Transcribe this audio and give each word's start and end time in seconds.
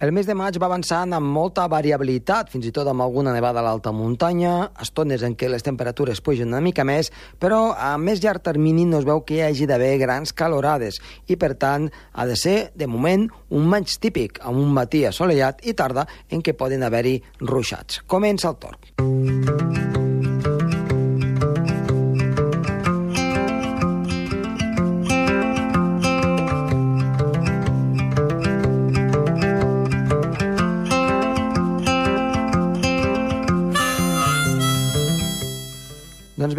El 0.00 0.14
mes 0.16 0.24
de 0.24 0.32
maig 0.32 0.56
va 0.56 0.64
avançant 0.70 1.12
amb 1.12 1.28
molta 1.28 1.66
variabilitat, 1.68 2.48
fins 2.48 2.64
i 2.64 2.70
tot 2.72 2.88
amb 2.88 3.04
alguna 3.04 3.34
nevada 3.36 3.60
a 3.60 3.64
l'alta 3.66 3.92
muntanya, 3.92 4.70
estones 4.80 5.20
en 5.28 5.34
què 5.36 5.50
les 5.52 5.66
temperatures 5.66 6.22
pugen 6.24 6.48
una 6.48 6.62
mica 6.64 6.86
més, 6.88 7.12
però 7.36 7.74
a 7.76 7.92
més 8.00 8.24
llarg 8.24 8.40
termini 8.40 8.88
no 8.88 9.02
es 9.02 9.04
veu 9.04 9.20
que 9.28 9.36
hi 9.36 9.44
hagi 9.44 9.68
d'haver 9.68 9.92
grans 10.00 10.32
calorades 10.32 11.02
i, 11.28 11.36
per 11.36 11.52
tant, 11.60 11.90
ha 12.16 12.24
de 12.24 12.40
ser, 12.40 12.58
de 12.72 12.88
moment, 12.88 13.28
un 13.52 13.68
maig 13.68 13.92
típic, 14.00 14.40
amb 14.40 14.64
un 14.64 14.72
matí 14.72 15.04
assolellat 15.04 15.60
i 15.68 15.76
tarda 15.76 16.08
en 16.32 16.40
què 16.40 16.56
poden 16.56 16.88
haver-hi 16.88 17.18
ruixats. 17.44 18.00
Comença 18.08 18.54
el 18.54 18.56
torn. 18.64 20.08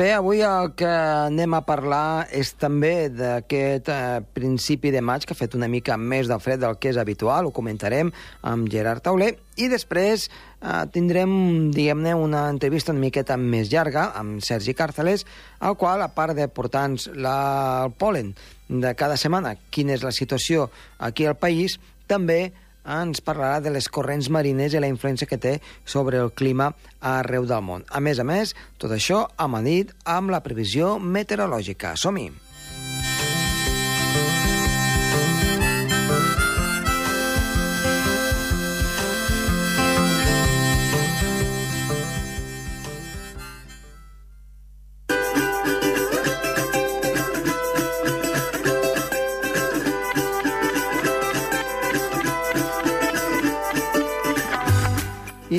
Bé, 0.01 0.11
avui 0.17 0.39
el 0.41 0.71
que 0.73 0.89
anem 0.89 1.53
a 1.53 1.61
parlar 1.61 2.25
és 2.33 2.49
també 2.57 3.09
d'aquest 3.13 3.89
eh, 3.93 4.21
principi 4.33 4.89
de 4.93 5.01
maig 5.05 5.27
que 5.27 5.35
ha 5.35 5.37
fet 5.37 5.53
una 5.57 5.69
mica 5.69 5.97
més 5.99 6.29
de 6.31 6.37
fred 6.41 6.61
del 6.63 6.79
que 6.81 6.89
és 6.89 6.97
habitual, 6.97 7.45
ho 7.45 7.53
comentarem 7.53 8.09
amb 8.47 8.69
Gerard 8.71 9.03
Tauler, 9.05 9.35
i 9.61 9.67
després 9.69 10.25
eh, 10.25 10.85
tindrem, 10.95 11.33
diguem-ne, 11.75 12.15
una 12.17 12.47
entrevista 12.49 12.95
una 12.95 13.03
miqueta 13.03 13.37
més 13.37 13.69
llarga 13.69 14.07
amb 14.17 14.41
Sergi 14.41 14.73
Càrceles, 14.77 15.27
al 15.59 15.77
qual, 15.77 16.01
a 16.01 16.09
part 16.15 16.33
de 16.39 16.49
portar-nos 16.49 17.11
el 17.11 17.93
polen 18.01 18.33
de 18.69 18.95
cada 18.97 19.19
setmana, 19.21 19.53
quina 19.69 19.93
és 19.93 20.07
la 20.07 20.15
situació 20.15 20.71
aquí 20.97 21.29
al 21.29 21.37
país, 21.37 21.77
també 22.09 22.47
ens 22.85 23.21
parlarà 23.21 23.61
de 23.61 23.73
les 23.73 23.89
corrents 23.89 24.29
marines 24.29 24.73
i 24.73 24.81
la 24.81 24.89
influència 24.91 25.29
que 25.29 25.39
té 25.41 25.57
sobre 25.85 26.21
el 26.21 26.31
clima 26.31 26.71
arreu 27.01 27.45
del 27.45 27.65
món. 27.65 27.85
A 27.89 27.99
més 27.99 28.19
a 28.19 28.27
més, 28.27 28.55
tot 28.77 28.91
això 28.91 29.25
amanit 29.37 29.93
amb 30.05 30.33
la 30.33 30.43
previsió 30.45 30.97
meteorològica. 30.99 31.95
Som-hi! 31.95 32.50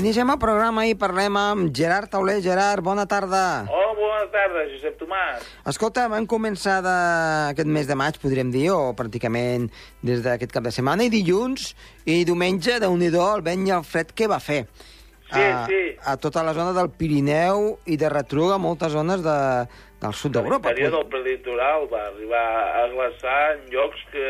Iniciem 0.02 0.32
el 0.32 0.38
programa 0.42 0.82
i 0.90 0.96
parlem 0.98 1.36
amb 1.38 1.68
Gerard 1.78 2.10
Tauler. 2.10 2.40
Gerard, 2.42 2.82
bona 2.82 3.04
tarda. 3.06 3.68
Hola, 3.70 3.92
bona 3.94 4.24
tarda, 4.32 4.64
Josep 4.72 4.96
Tomàs. 4.98 5.44
Escolta, 5.70 6.08
vam 6.10 6.24
començar 6.26 6.80
de... 6.82 6.94
aquest 7.52 7.70
mes 7.70 7.86
de 7.86 7.94
maig, 8.00 8.18
podríem 8.18 8.50
dir, 8.50 8.64
o 8.74 8.96
pràcticament 8.98 9.68
des 10.02 10.24
d'aquest 10.24 10.56
cap 10.56 10.66
de 10.66 10.72
setmana, 10.74 11.06
i 11.06 11.12
dilluns 11.12 11.68
i 12.02 12.24
diumenge, 12.26 12.80
de 12.82 12.90
nhi 12.90 13.12
el 13.12 13.44
vent 13.46 13.68
i 13.68 13.74
el 13.76 13.86
fred 13.86 14.10
que 14.10 14.26
va 14.26 14.40
fer. 14.42 14.64
Sí, 15.30 15.38
a, 15.38 15.62
sí. 15.70 15.80
A 16.02 16.16
tota 16.18 16.42
la 16.42 16.56
zona 16.58 16.74
del 16.74 16.90
Pirineu 16.90 17.76
i 17.86 17.94
de 17.94 18.10
retruc 18.10 18.56
a 18.56 18.58
moltes 18.58 18.90
zones 18.98 19.22
de, 19.22 19.38
del 20.02 20.18
sud 20.18 20.34
d'Europa. 20.34 20.74
L'interior 20.74 20.96
del 20.98 21.06
prelitoral 21.14 21.86
va 21.94 22.08
arribar 22.08 22.48
a 22.82 22.88
glaçar 22.90 23.40
en 23.54 23.70
llocs 23.70 24.02
que, 24.10 24.26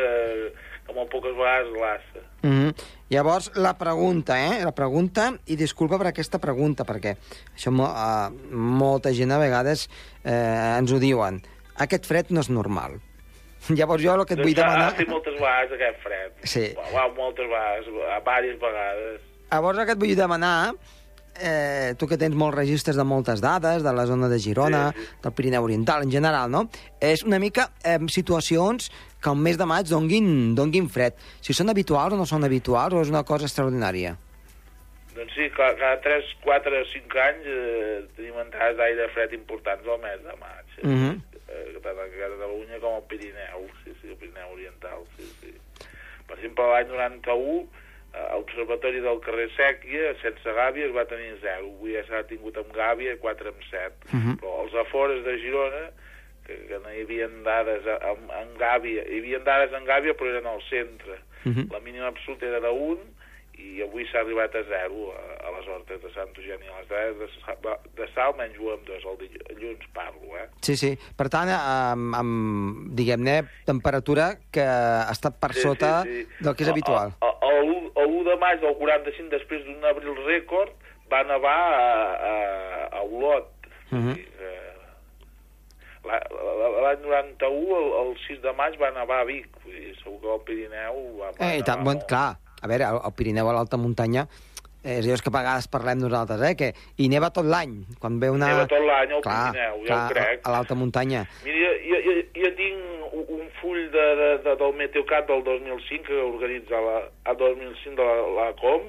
que 0.85 1.01
molt 1.01 1.09
poques 1.17 1.33
vegades 1.33 1.73
glaça. 1.79 2.29
Mm 2.43 2.59
-hmm. 2.59 2.85
Llavors, 3.13 3.51
la 3.57 3.77
pregunta, 3.77 4.39
eh? 4.41 4.65
La 4.65 4.73
pregunta, 4.73 5.27
i 5.53 5.57
disculpa 5.61 5.99
per 6.01 6.07
aquesta 6.09 6.39
pregunta, 6.41 6.87
perquè 6.89 7.11
això 7.53 7.69
uh, 7.69 8.31
molta 8.57 9.13
gent 9.13 9.35
a 9.35 9.41
vegades 9.43 9.83
eh, 10.25 10.79
ens 10.79 10.95
ho 10.95 11.01
diuen. 11.03 11.43
Aquest 11.85 12.09
fred 12.09 12.33
no 12.33 12.41
és 12.41 12.49
normal. 12.49 12.97
Llavors 13.77 14.01
jo 14.01 14.15
el 14.17 14.25
que 14.25 14.39
et 14.39 14.41
vull 14.41 14.57
demanar... 14.57 14.87
Ha 14.87 14.95
estat 14.95 15.13
moltes 15.13 15.37
vegades 15.37 15.77
aquest 15.77 16.01
fred. 16.07 16.41
Sí. 16.55 16.65
Va, 16.79 17.05
moltes 17.19 17.53
vegades, 17.53 17.93
a 17.93 18.19
diverses 18.23 18.59
vegades. 18.65 19.29
Llavors 19.53 19.83
el 19.83 19.91
que 19.91 19.97
et 19.99 20.03
vull 20.07 20.17
demanar 20.23 20.57
eh, 21.41 21.95
tu 21.99 22.09
que 22.09 22.19
tens 22.21 22.35
molts 22.37 22.57
registres 22.57 22.97
de 22.99 23.05
moltes 23.05 23.41
dades, 23.41 23.83
de 23.83 23.93
la 23.93 24.07
zona 24.07 24.29
de 24.29 24.39
Girona, 24.39 24.83
Sí, 24.93 25.07
del 25.23 25.33
Pirineu 25.33 25.65
Oriental 25.65 26.03
en 26.03 26.11
general, 26.11 26.51
no? 26.51 26.69
És 27.01 27.23
una 27.25 27.39
mica 27.39 27.71
eh, 27.85 27.99
situacions 28.09 28.91
que 29.23 29.31
un 29.31 29.41
mes 29.43 29.59
de 29.59 29.67
maig 29.67 29.87
donguin, 29.89 30.55
donguin 30.59 30.89
fred. 30.91 31.15
Si 31.41 31.55
són 31.55 31.71
habituals 31.71 32.15
o 32.15 32.21
no 32.21 32.27
són 32.27 32.45
habituals, 32.45 32.95
o 32.95 33.03
és 33.03 33.13
una 33.13 33.23
cosa 33.25 33.47
extraordinària? 33.47 34.17
Doncs 35.15 35.35
sí, 35.37 35.49
cada, 35.57 35.77
cada 35.77 36.01
3, 36.01 36.33
4 36.43 36.81
o 36.81 36.87
5 36.89 37.21
anys 37.27 37.49
eh, 37.53 37.99
tenim 38.17 38.39
entrades 38.43 38.79
d'aire 38.81 39.09
fred 39.13 39.37
importants 39.37 39.87
al 39.87 40.01
mes 40.03 40.23
de 40.25 40.37
maig. 40.41 40.79
Eh? 40.79 40.87
Mm 40.87 40.99
-hmm. 40.99 41.21
eh, 41.49 41.81
tant 41.85 41.99
a 41.99 42.09
Catalunya 42.17 42.81
com 42.81 42.95
al 42.95 43.07
Pirineu, 43.11 43.69
sí, 43.85 43.93
sí, 44.01 44.09
el 44.09 44.17
Pirineu 44.17 44.53
Oriental, 44.53 45.05
sí, 45.17 45.29
sí. 45.41 45.53
Per 46.27 46.37
exemple, 46.39 46.65
l'any 46.65 46.89
91, 46.89 47.69
eh, 48.15 48.29
l'Observatori 48.35 49.01
del 49.01 49.19
carrer 49.25 49.49
Sèquia, 49.57 50.15
sense 50.23 50.53
Gàbia, 50.57 50.87
es 50.87 50.95
va 50.95 51.05
tenir 51.11 51.35
0. 51.41 51.73
Avui 51.77 51.95
ja 51.97 52.05
s'ha 52.09 52.23
tingut 52.29 52.57
amb 52.61 52.73
Gàbia 52.77 53.17
4 53.21 53.49
amb 53.53 53.63
7. 53.71 53.93
Mhm. 54.13 54.39
Però 54.41 54.61
als 54.63 54.75
afores 54.75 55.25
de 55.25 55.39
Girona, 55.39 55.91
que, 56.47 56.57
que 56.69 56.79
no 56.83 56.91
hi 56.91 57.03
havia 57.07 57.29
dades 57.45 57.87
a- 57.87 58.01
en, 58.13 58.29
en 58.43 58.55
Gàbia, 58.59 59.05
hi 59.09 59.19
havia 59.23 59.39
dades 59.39 59.73
en 59.73 59.85
Gàbia 59.87 60.15
però 60.15 60.31
eren 60.35 60.47
al 60.47 60.63
centre. 60.69 61.19
Mhm. 61.45 61.69
La 61.73 61.81
mínima 61.81 62.07
absoluta 62.09 62.47
era 62.47 62.61
de 62.61 62.71
1 62.71 62.99
i 63.63 63.83
avui 63.85 64.05
s'ha 64.11 64.21
arribat 64.23 64.55
a 64.59 64.63
0 64.69 65.03
a, 65.15 65.21
a 65.49 65.53
les 65.57 65.69
hortes 65.73 66.01
de 66.03 66.11
Sant 66.15 66.31
Eugeni. 66.37 66.67
Les 66.69 66.89
dades 66.91 67.17
de, 67.63 67.75
de 68.01 68.09
sal 68.15 68.35
menys 68.39 68.59
1 68.59 68.73
amb 68.75 68.87
2, 68.89 69.07
el 69.13 69.19
dill- 69.23 69.45
dilluns 69.53 69.87
parlo, 69.97 70.37
eh? 70.41 70.49
Sí, 70.67 70.77
sí. 70.77 70.93
Per 71.19 71.29
tant, 71.33 71.51
amb, 71.55 72.17
amb 72.21 72.93
diguem-ne, 72.99 73.39
temperatura 73.69 74.33
que 74.53 74.65
ha 74.67 75.11
estat 75.15 75.39
per 75.41 75.53
sota 75.55 75.93
del 76.05 76.55
que 76.57 76.67
és 76.67 76.73
habitual. 76.75 77.15
El, 77.23 77.35
el, 77.49 77.73
el, 77.77 77.91
el 78.05 78.17
1 78.23 78.29
de 78.31 78.37
maig 78.43 78.61
del 78.65 78.77
45, 78.81 79.31
després 79.39 79.65
d'un 79.69 79.85
abril 79.91 80.19
rècord, 80.27 80.75
va 81.13 81.23
nevar 81.29 81.57
a, 81.79 81.89
a, 82.33 82.37
a 82.99 83.03
Olot. 83.09 83.49
Mhm. 83.93 84.15
La- 86.03 86.19
la- 86.19 86.71
L'any 86.83 87.03
91, 87.07 87.77
el, 87.79 87.91
el 88.03 88.17
6 88.27 88.41
de 88.43 88.53
maig, 88.59 88.75
va 88.81 88.89
nevar 88.91 89.21
a 89.23 89.27
Vic. 89.29 89.47
Vull 89.63 89.77
dir, 89.77 89.93
segur 90.01 90.17
que 90.25 90.31
al 90.35 90.41
Pirineu 90.49 90.97
va, 91.21 91.29
va 91.37 91.51
Eh, 91.53 91.59
i 91.61 91.63
tant, 91.63 91.85
bon, 91.87 92.01
clar, 92.11 92.33
a 92.63 92.71
veure, 92.71 92.85
al, 92.89 93.01
al 93.05 93.13
Pirineu, 93.19 93.49
a 93.51 93.53
l'alta 93.59 93.77
muntanya, 93.77 94.27
eh, 94.85 94.99
és 94.99 95.07
allò 95.07 95.19
que 95.23 95.31
a 95.31 95.37
vegades 95.39 95.69
parlem 95.69 95.99
nosaltres, 96.03 96.41
eh, 96.49 96.55
que 96.57 96.73
hi 96.97 97.09
neva 97.13 97.31
tot 97.31 97.45
l'any. 97.47 97.77
Quan 98.01 98.19
ve 98.23 98.31
una... 98.31 98.49
Neva 98.55 98.67
tot 98.71 98.81
l'any 98.87 99.13
al 99.19 99.23
Pirineu, 99.27 99.83
ja 99.87 99.93
clar, 99.93 100.09
crec. 100.15 100.41
A, 100.45 100.49
a 100.49 100.53
l'alta 100.57 100.75
muntanya. 100.79 101.27
Mira, 101.45 101.73
jo, 101.87 102.01
jo, 102.09 102.17
jo 102.43 102.53
tinc 102.59 102.77
un- 103.13 103.29
un 103.43 103.49
full 103.61 103.79
de, 103.93 104.07
de, 104.19 104.31
de, 104.47 104.57
del 104.57 104.73
Meteocat 104.79 105.27
del 105.29 105.43
2005 105.45 106.07
que 106.09 106.21
organitza 106.23 106.81
la, 106.81 106.97
a 107.29 107.35
2005 107.35 107.95
de 107.99 108.07
la, 108.09 108.17
la 108.39 108.47
Com 108.59 108.89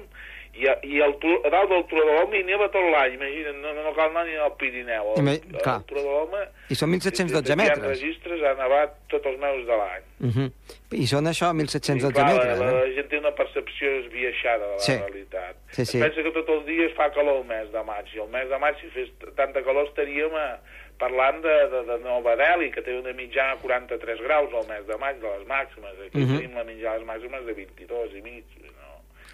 i, 0.56 0.66
a, 0.70 0.74
i 0.86 1.00
el, 1.02 1.14
a 1.44 1.50
dalt 1.50 1.68
del 1.70 1.84
Turó 1.90 2.04
de 2.06 2.12
l'Home 2.14 2.38
hi 2.38 2.44
neva 2.44 2.68
tot 2.70 2.84
l'any, 2.92 3.14
imagina't, 3.18 3.56
no, 3.62 3.72
no 3.74 3.92
cal 3.96 4.10
anar 4.10 4.24
ni 4.26 4.36
al 4.36 4.52
Pirineu. 4.56 5.12
El, 5.16 5.22
Ima- 5.22 5.34
el, 5.34 5.60
clar. 5.62 5.80
Turó 5.88 6.00
de 6.02 6.08
l'Home... 6.12 6.42
I 6.70 6.74
són 6.78 6.92
1.712 6.94 7.48
Hi 7.48 7.52
ha 7.52 7.56
metres. 7.56 7.88
registres, 7.88 8.42
ha 8.42 8.54
nevat 8.60 8.94
tots 9.08 9.26
els 9.26 9.38
mesos 9.42 9.66
de 9.66 9.76
l'any. 9.80 10.04
Uh 10.20 10.30
-huh. 10.36 10.50
I 10.94 11.06
són 11.10 11.24
això, 11.26 11.50
1.712 11.52 12.10
I, 12.10 12.12
clar, 12.14 12.26
metres, 12.32 12.58
la, 12.58 12.70
eh? 12.70 12.74
la 12.88 12.94
gent 12.94 13.08
té 13.08 13.18
una 13.18 13.34
percepció 13.34 13.90
esbiaixada 14.04 14.64
de 14.66 14.72
la 14.72 14.78
Sí. 14.78 14.96
realitat. 14.96 15.56
Sí, 15.70 15.84
sí. 15.86 15.98
Es 15.98 16.04
pensa 16.04 16.22
que 16.22 16.30
tots 16.32 16.48
els 16.48 16.64
dies 16.66 16.92
fa 16.94 17.10
calor 17.12 17.36
el 17.42 17.44
mes 17.44 17.72
de 17.72 17.82
maig, 17.82 18.06
i 18.14 18.18
el 18.20 18.28
mes 18.28 18.48
de 18.48 18.58
maig, 18.58 18.76
si 18.80 18.88
fes 18.90 19.08
tanta 19.34 19.62
calor, 19.62 19.86
estaríem 19.88 20.34
a, 20.34 20.60
parlant 20.98 21.42
de, 21.42 21.56
de, 21.68 21.82
de 21.90 21.98
Nova 22.04 22.36
Delhi, 22.36 22.70
que 22.70 22.80
té 22.80 22.94
una 22.96 23.12
mitjana 23.12 23.56
de 23.56 23.60
43 23.62 24.20
graus 24.22 24.52
al 24.54 24.66
mes 24.68 24.86
de 24.86 24.96
maig, 24.96 25.16
de 25.18 25.26
les 25.38 25.46
màximes. 25.48 25.94
Aquí 26.06 26.18
Mhm. 26.22 26.36
tenim 26.38 26.54
la 26.54 26.64
mitjana 26.64 26.92
de 26.94 26.98
les 27.00 27.06
màximes 27.08 27.44
de 27.46 27.52
22 27.52 28.14
i 28.14 28.22
mig. 28.22 28.44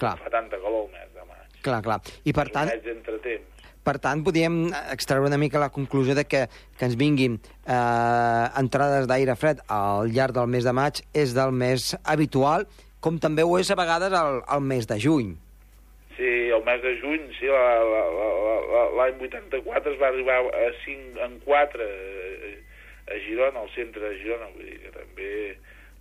Clar. 0.01 0.17
fa 0.19 0.31
tanta 0.33 0.57
calor 0.59 0.87
el 0.89 0.93
mes 0.97 1.15
de 1.15 1.25
maig. 1.29 1.61
Clar, 1.63 1.83
clar. 1.85 2.01
I 2.25 2.33
per 2.33 2.49
tant, 2.55 2.69
un 2.71 2.75
mes 2.79 2.85
d'entretemps. 2.85 3.65
per 3.85 3.99
tant, 3.99 4.23
podríem 4.25 4.59
extreure 4.93 5.27
una 5.29 5.39
mica 5.41 5.59
la 5.61 5.71
conclusió 5.73 6.15
de 6.15 6.25
que, 6.29 6.47
que 6.79 6.85
ens 6.89 6.97
vinguin 7.01 7.39
eh, 7.67 8.47
entrades 8.61 9.07
d'aire 9.09 9.37
fred 9.37 9.61
al 9.69 10.11
llarg 10.13 10.35
del 10.37 10.49
mes 10.53 10.65
de 10.65 10.73
maig 10.77 11.01
és 11.15 11.33
del 11.37 11.53
més 11.53 11.95
habitual, 12.05 12.67
com 13.01 13.19
també 13.19 13.43
ho 13.45 13.59
és 13.59 13.71
a 13.73 13.77
vegades 13.79 14.13
al, 14.13 14.43
al 14.47 14.61
mes 14.61 14.87
de 14.87 14.99
juny. 15.01 15.31
Sí, 16.17 16.29
el 16.53 16.63
mes 16.67 16.83
de 16.85 16.91
juny, 17.01 17.23
sí, 17.39 17.47
la- 17.49 17.81
la- 17.81 18.11
la- 18.19 18.65
la- 18.75 18.91
l'any 18.99 19.23
84 19.25 19.93
es 19.95 20.01
va 20.01 20.09
arribar 20.09 20.41
a 20.53 20.67
5 20.85 21.21
en 21.25 21.39
4 21.47 21.81
a, 21.81 23.15
a 23.15 23.21
Girona, 23.27 23.61
al 23.65 23.71
centre 23.75 24.03
de 24.11 24.19
Girona, 24.21 24.51
vull 24.55 24.67
dir 24.69 24.79
que 24.85 24.93
també 24.93 25.31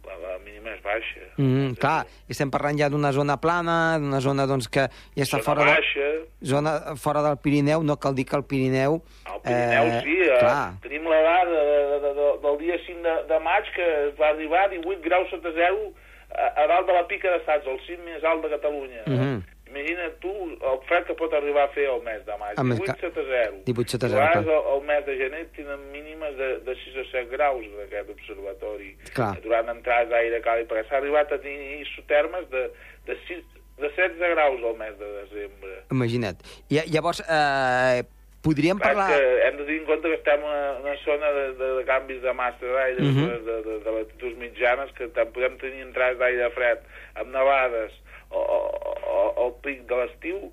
la, 0.10 0.18
la 0.24 0.36
mínima 0.44 0.74
és 0.74 0.82
baixa. 0.84 1.22
Mm, 1.38 1.78
clar, 1.82 2.02
i 2.28 2.36
estem 2.36 2.52
parlant 2.54 2.80
ja 2.80 2.90
d'una 2.92 3.12
zona 3.16 3.38
plana, 3.42 3.78
d'una 4.02 4.22
zona 4.26 4.48
doncs, 4.50 4.70
que 4.72 4.88
ja 4.90 5.26
està 5.26 5.40
Zona 5.40 5.46
fora, 5.46 5.68
de, 5.68 5.76
baixa, 5.78 6.10
zona 6.54 6.76
fora 7.00 7.24
del 7.26 7.40
Pirineu, 7.44 7.86
no 7.86 8.00
cal 8.02 8.18
dir 8.18 8.26
que 8.30 8.38
el 8.40 8.46
Pirineu... 8.50 9.00
al 9.30 9.42
Pirineu 9.46 9.94
eh, 9.94 10.02
sí, 10.06 10.18
eh, 10.26 10.42
Clar, 10.42 10.60
tenim 10.86 11.08
la 11.12 11.22
dada 11.28 11.64
de, 11.70 11.80
de, 12.06 12.14
de, 12.20 12.30
del 12.46 12.62
dia 12.66 12.80
5 12.88 13.06
de, 13.08 13.16
de 13.32 13.42
maig 13.46 13.74
que 13.76 13.88
es 14.08 14.14
va 14.20 14.34
arribar 14.34 14.66
a 14.66 14.72
18 14.76 15.02
graus 15.06 15.30
sota 15.34 15.54
zero 15.58 15.92
a, 16.30 16.50
a 16.64 16.68
dalt 16.68 16.88
de 16.88 16.98
la 16.98 17.06
pica 17.08 17.32
de 17.32 17.44
Sats, 17.46 17.68
el 17.68 17.80
cim 17.86 18.04
més 18.06 18.24
alt 18.24 18.44
de 18.46 18.54
Catalunya. 18.56 19.04
Mhm. 19.06 19.16
Mm 19.16 19.24
-hmm. 19.24 19.59
Imagina't 19.70 20.16
tu 20.20 20.32
el 20.34 20.80
fred 20.88 21.04
que 21.06 21.14
pot 21.14 21.34
arribar 21.34 21.64
a 21.68 21.72
fer 21.76 21.86
el 21.90 22.02
mes 22.02 22.26
de 22.26 22.38
maig. 22.42 22.58
El 22.58 22.66
mes 22.66 22.80
18 22.80 22.96
que- 22.96 23.08
sota 23.08 23.22
0. 23.28 23.58
18 23.66 23.92
sota 23.92 24.06
A 24.06 24.10
zero, 24.10 24.22
vegades 24.22 24.46
clar. 24.46 24.58
el, 24.58 24.74
el 24.76 24.82
mes 24.88 25.06
de 25.06 25.18
gener 25.18 25.46
tenen 25.56 25.92
mínimes 25.92 26.38
de, 26.38 26.50
de 26.66 26.76
6 26.76 26.98
o 26.98 27.06
7 27.12 27.30
graus 27.30 27.66
d'aquest 27.78 28.10
observatori. 28.10 28.96
Clar. 29.14 29.40
Durant 29.46 29.70
entrades 29.70 30.10
d'aire 30.10 30.42
càlid, 30.42 30.68
perquè 30.72 30.88
s'ha 30.90 30.98
arribat 30.98 31.32
a 31.32 31.38
tenir 31.40 31.82
isotermes 31.86 32.50
de, 32.50 32.64
de, 33.06 33.18
6, 33.28 33.44
de 33.78 33.90
16 33.96 34.18
graus 34.34 34.64
al 34.64 34.76
mes 34.82 34.98
de 35.00 35.12
desembre. 35.22 35.76
Imagina't. 35.92 36.42
I, 36.70 36.82
llavors, 36.90 37.22
eh, 37.30 38.04
podríem 38.42 38.78
Clar, 38.80 38.96
parlar... 38.96 39.14
que 39.14 39.48
hem 39.48 39.58
de 39.58 39.64
tenir 39.66 39.80
en 39.82 39.86
compte 39.86 40.08
que 40.10 40.16
estem 40.16 40.40
en 40.40 40.46
una, 40.50 40.72
una 40.82 40.98
zona 41.06 41.32
de, 41.32 41.46
de, 41.62 41.72
de 41.78 41.86
canvis 41.86 42.22
de 42.26 42.34
massa 42.34 42.66
d'aire, 42.66 43.02
Mhm. 43.04 43.26
de, 43.28 43.40
de, 43.46 43.62
de, 43.70 43.80
de 43.86 43.92
latituds 44.00 44.38
mitjanes, 44.38 44.92
que 44.98 45.08
tant 45.14 45.30
podem 45.36 45.58
tenir 45.62 45.82
entrades 45.86 46.18
d'aire 46.18 46.50
fred 46.58 46.80
amb 47.16 47.30
nevades 47.36 47.92
o, 48.32 48.38
o, 48.40 49.34
o 49.46 49.49
pic 49.64 49.86
de 49.90 49.96
l'estiu, 49.96 50.52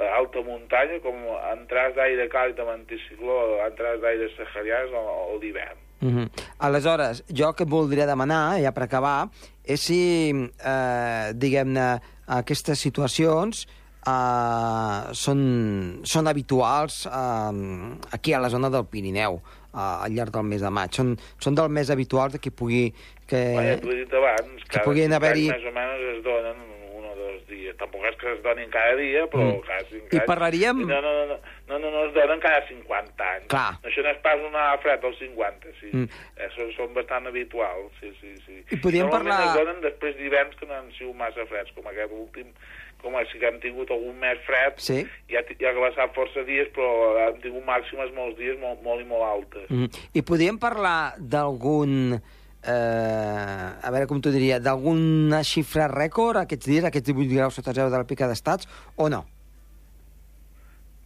a 0.00 0.08
alta 0.18 0.42
muntanya, 0.42 0.98
com 1.04 1.14
entrades 1.52 1.94
d'aire 1.96 2.26
càlid 2.32 2.58
amb 2.60 2.72
anticicló, 2.74 3.38
entrades 3.66 4.00
d'aire 4.02 4.28
saharians 4.36 4.90
o, 4.92 5.02
o 5.34 5.38
d'hivern. 5.38 5.78
Uh 6.02 6.10
-huh. 6.10 6.28
Aleshores, 6.58 7.22
jo 7.32 7.52
que 7.54 7.62
et 7.62 7.70
voldria 7.70 8.06
demanar, 8.06 8.60
ja 8.60 8.72
per 8.72 8.82
acabar, 8.82 9.28
és 9.64 9.80
si, 9.80 10.30
eh, 10.30 11.32
diguem-ne, 11.32 12.00
aquestes 12.26 12.78
situacions 12.80 13.66
eh, 14.06 15.12
són, 15.12 16.00
són 16.02 16.26
habituals 16.26 17.06
eh, 17.06 17.96
aquí 18.12 18.34
a 18.34 18.40
la 18.40 18.48
zona 18.50 18.68
del 18.70 18.84
Pirineu, 18.86 19.40
eh, 19.72 19.78
al 20.04 20.12
llarg 20.12 20.32
del 20.32 20.42
mes 20.42 20.60
de 20.60 20.70
maig. 20.70 20.92
Són, 20.92 21.16
són 21.38 21.54
del 21.54 21.68
més 21.68 21.90
habituals 21.90 22.38
que 22.38 22.50
pugui... 22.50 22.92
Que... 23.26 23.54
Ja 23.56 23.80
t'ho 23.80 23.90
he 23.92 24.04
dit 24.04 24.12
abans, 24.12 24.62
que 24.64 24.76
cada 24.78 24.84
puguin 24.84 25.12
haver-hi- 25.12 25.50
més 25.50 25.64
o 25.64 25.72
menys 25.72 26.02
es 26.18 26.22
donen 26.24 26.56
dies. 27.48 27.76
Tampoc 27.76 28.04
és 28.08 28.16
que 28.20 28.32
es 28.32 28.42
donin 28.42 28.70
cada 28.70 28.94
dia, 28.96 29.26
però 29.30 29.44
Mm. 29.54 29.60
cada 29.66 29.84
cinc 29.90 30.12
I 30.12 30.16
anys... 30.18 30.26
parlaríem- 30.28 30.84
No, 30.86 31.00
no, 31.00 31.12
no, 31.14 31.26
no, 31.26 31.38
no, 31.68 31.78
no, 31.78 31.90
no 31.90 32.04
es 32.06 32.14
donen 32.14 32.40
cada 32.40 32.66
50 32.68 33.30
anys. 33.36 33.46
Clar. 33.48 33.78
Això 33.82 34.02
no 34.02 34.10
és 34.10 34.18
pas 34.22 34.40
una 34.48 34.76
fred 34.78 35.00
dels 35.00 35.18
50, 35.18 35.68
sí. 35.80 35.90
Mm. 35.92 36.08
Eh, 36.36 36.48
són, 36.56 36.72
bastant 36.94 37.26
habituals, 37.26 37.92
sí, 38.00 38.12
sí, 38.20 38.34
sí. 38.46 38.62
I 38.70 38.76
podríem 38.76 39.10
parlar- 39.10 39.42
es 39.48 39.54
donen 39.60 39.80
després 39.80 40.16
d'hiverns 40.16 40.56
que 40.56 40.66
no 40.66 40.74
han 40.74 40.90
sigut 40.98 41.16
massa 41.16 41.46
freds, 41.46 41.72
com 41.74 41.86
aquest 41.86 42.12
últim, 42.12 42.52
com 43.02 43.12
sí 43.30 43.38
que 43.38 43.46
hem 43.46 43.58
tingut 43.60 43.90
algun 43.90 44.16
mes 44.18 44.38
fred, 44.46 44.78
Sí. 44.78 45.04
ja, 45.28 45.42
ja 45.60 45.68
ha 45.68 45.72
glaçat 45.76 46.14
força 46.14 46.42
dies, 46.44 46.68
però 46.72 47.18
hem 47.28 47.40
tingut 47.42 47.64
màximes 47.66 48.10
molts 48.14 48.38
dies 48.38 48.58
molt, 48.58 48.80
molt 48.82 49.02
i 49.02 49.04
molt 49.04 49.22
altes. 49.22 49.68
Mm. 49.68 49.90
I 50.14 50.22
podríem 50.22 50.58
parlar 50.58 51.14
d'algun... 51.18 52.20
Eh, 52.64 53.68
a 53.86 53.90
veure 53.92 54.06
com 54.08 54.20
t'ho 54.24 54.30
diria, 54.32 54.56
d'alguna 54.62 55.42
xifra 55.44 55.84
rècord 55.92 56.40
aquests 56.40 56.66
dies, 56.70 56.84
aquests 56.88 57.10
18 57.12 57.34
graus 57.36 57.54
sota 57.60 57.74
zero 57.76 57.90
de 57.92 57.98
la 58.00 58.08
pica 58.08 58.26
d'estats, 58.30 58.68
o 58.96 59.08
no? 59.12 59.24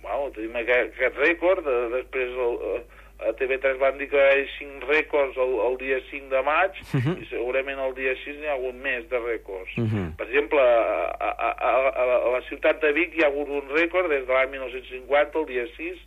Bueno, 0.02 0.30
tenim 0.36 0.54
aquest, 0.60 0.94
aquest 0.94 1.18
rècord, 1.18 1.66
eh, 1.66 1.88
després 1.96 2.30
el, 2.46 2.54
eh, 2.70 2.84
a 3.28 3.32
TV3 3.34 3.80
van 3.82 3.98
dir 3.98 4.06
que 4.12 4.16
hi 4.22 4.44
ha 4.44 4.46
5 4.60 4.86
rècords 4.86 5.36
el, 5.42 5.56
el 5.66 5.74
dia 5.80 5.98
5 6.10 6.28
de 6.30 6.42
maig 6.46 6.78
Mhm. 6.94 7.16
i 7.22 7.26
segurament 7.26 7.80
el 7.82 7.94
dia 7.96 8.14
6 8.24 8.38
n'hi 8.38 8.46
ha 8.46 8.54
hagut 8.54 8.74
més 8.78 9.08
de 9.10 9.18
rècords. 9.18 9.72
Mhm. 9.76 10.12
Per 10.16 10.26
exemple, 10.28 10.60
a, 10.62 11.16
a, 11.18 11.50
a, 11.50 11.72
a, 11.90 12.04
a 12.28 12.30
la 12.36 12.42
ciutat 12.48 12.80
de 12.80 12.92
Vic 12.92 13.18
hi 13.18 13.24
ha 13.24 13.32
hagut 13.32 13.48
un 13.50 13.66
rècord 13.74 14.08
des 14.08 14.24
de 14.26 14.32
l'any 14.32 14.50
1950, 14.54 15.38
el 15.40 15.46
dia 15.50 15.66
6, 15.76 15.98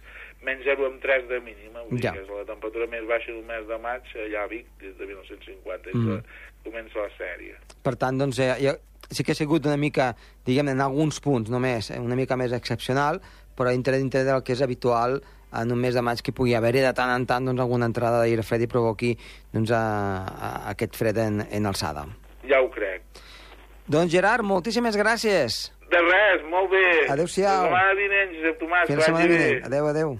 menys 0.44 0.66
0,3 0.66 1.28
de 1.30 1.40
mínima, 1.40 1.82
vull 1.90 2.00
Ja. 2.02 2.12
dir 2.12 2.20
que 2.20 2.26
és 2.26 2.30
la 2.38 2.46
temperatura 2.46 2.88
més 2.88 3.06
baixa 3.08 3.32
d'un 3.32 3.46
mes 3.46 3.68
de 3.68 3.78
maig 3.78 4.02
allà 4.16 4.44
a 4.44 4.48
Vic 4.48 4.66
des 4.80 4.98
de 4.98 5.06
1950, 5.06 5.84
des 5.86 5.94
Mhm. 5.96 6.22
que 6.64 6.70
comença 6.70 7.00
la 7.00 7.10
sèrie. 7.18 7.56
Per 7.84 7.96
tant, 7.96 8.18
doncs, 8.18 8.40
eh, 8.40 8.56
ja, 8.60 8.76
sí 9.10 9.24
que 9.24 9.32
ha 9.34 9.36
sigut 9.36 9.66
una 9.66 9.78
mica, 9.78 10.16
diguem 10.46 10.70
en 10.70 10.82
alguns 10.82 11.20
punts 11.20 11.50
només, 11.50 11.92
eh, 11.92 12.00
una 12.00 12.16
mica 12.16 12.36
més 12.36 12.52
excepcional, 12.54 13.22
però 13.58 13.70
dintre, 13.72 13.98
dintre 13.98 14.24
del 14.24 14.42
que 14.44 14.54
és 14.54 14.62
habitual 14.62 15.22
en 15.54 15.72
un 15.72 15.78
mes 15.80 15.94
de 15.94 16.02
maig 16.02 16.22
que 16.22 16.32
pugui 16.32 16.54
haver-hi 16.56 16.80
de 16.80 16.94
tant 16.94 17.10
en 17.10 17.26
tant 17.28 17.46
doncs, 17.46 17.60
alguna 17.60 17.86
entrada 17.86 18.20
d'aire 18.22 18.42
fred 18.42 18.62
i 18.62 18.68
provoqui 18.68 19.18
doncs, 19.52 19.70
a, 19.72 20.26
a 20.26 20.70
aquest 20.72 20.96
fred 20.96 21.18
en, 21.18 21.42
en 21.52 21.66
alçada. 21.66 22.06
Ja 22.48 22.62
ho 22.62 22.70
crec. 22.72 23.02
Doncs 23.88 24.12
Gerard, 24.12 24.44
moltíssimes 24.44 24.96
gràcies. 24.96 25.72
De 25.92 25.98
res, 26.00 26.42
molt 26.50 26.72
bé. 26.72 27.08
Adéu-siau. 27.10 27.46
La 27.46 27.64
setmana 27.68 27.94
vinent, 27.94 28.32
Josep 28.38 28.60
Tomàs, 28.62 28.86
Fins 28.88 28.98
la 29.00 29.04
setmana 29.04 29.28
vinent. 29.28 29.66
Adéu, 29.66 29.88
adéu. 29.88 30.20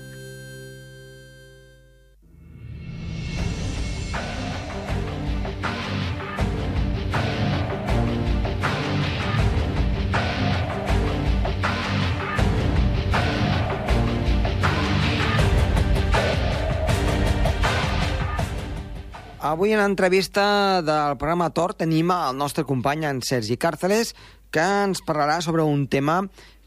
Avui 19.51 19.73
en 19.75 19.81
l'entrevista 19.81 20.79
del 20.79 21.17
programa 21.19 21.49
Tor 21.51 21.73
tenim 21.75 22.13
el 22.15 22.37
nostre 22.39 22.63
company, 22.63 23.01
en 23.03 23.17
Sergi 23.19 23.57
Càrceles, 23.59 24.13
que 24.47 24.63
ens 24.63 25.01
parlarà 25.03 25.41
sobre 25.43 25.65
un 25.67 25.89
tema 25.91 26.21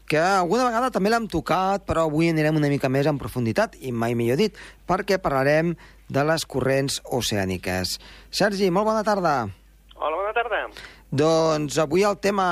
que 0.05 0.21
alguna 0.21 0.67
vegada 0.67 0.91
també 0.93 1.09
l'hem 1.09 1.25
tocat, 1.25 1.81
però 1.87 2.03
avui 2.05 2.29
anirem 2.29 2.59
una 2.61 2.69
mica 2.69 2.91
més 2.93 3.09
en 3.09 3.17
profunditat, 3.17 3.79
i 3.81 3.89
mai 3.89 4.13
millor 4.13 4.37
dit, 4.37 4.61
perquè 4.85 5.17
parlarem 5.17 5.73
de 6.13 6.27
les 6.29 6.45
corrents 6.45 6.99
oceàniques. 7.09 7.97
Sergi, 8.29 8.69
molt 8.69 8.91
bona 8.91 9.01
tarda. 9.01 9.33
Hola, 9.95 10.21
bona 10.21 10.37
tarda. 10.37 10.61
Doncs 11.09 11.81
avui 11.81 12.05
el 12.05 12.21
tema 12.21 12.47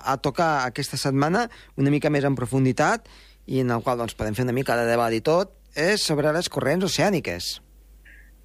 a 0.00 0.16
tocar 0.16 0.64
aquesta 0.64 0.96
setmana, 0.96 1.44
una 1.76 1.92
mica 1.92 2.08
més 2.08 2.24
en 2.24 2.40
profunditat, 2.40 3.04
i 3.44 3.60
en 3.60 3.76
el 3.76 3.84
qual 3.84 4.00
doncs, 4.00 4.16
podem 4.16 4.32
fer 4.32 4.48
una 4.48 4.56
mica 4.56 4.80
de 4.80 4.88
debat 4.88 5.12
i 5.12 5.20
tot, 5.20 5.58
és 5.76 6.00
sobre 6.00 6.32
les 6.32 6.48
corrents 6.48 6.88
oceàniques. 6.88 7.58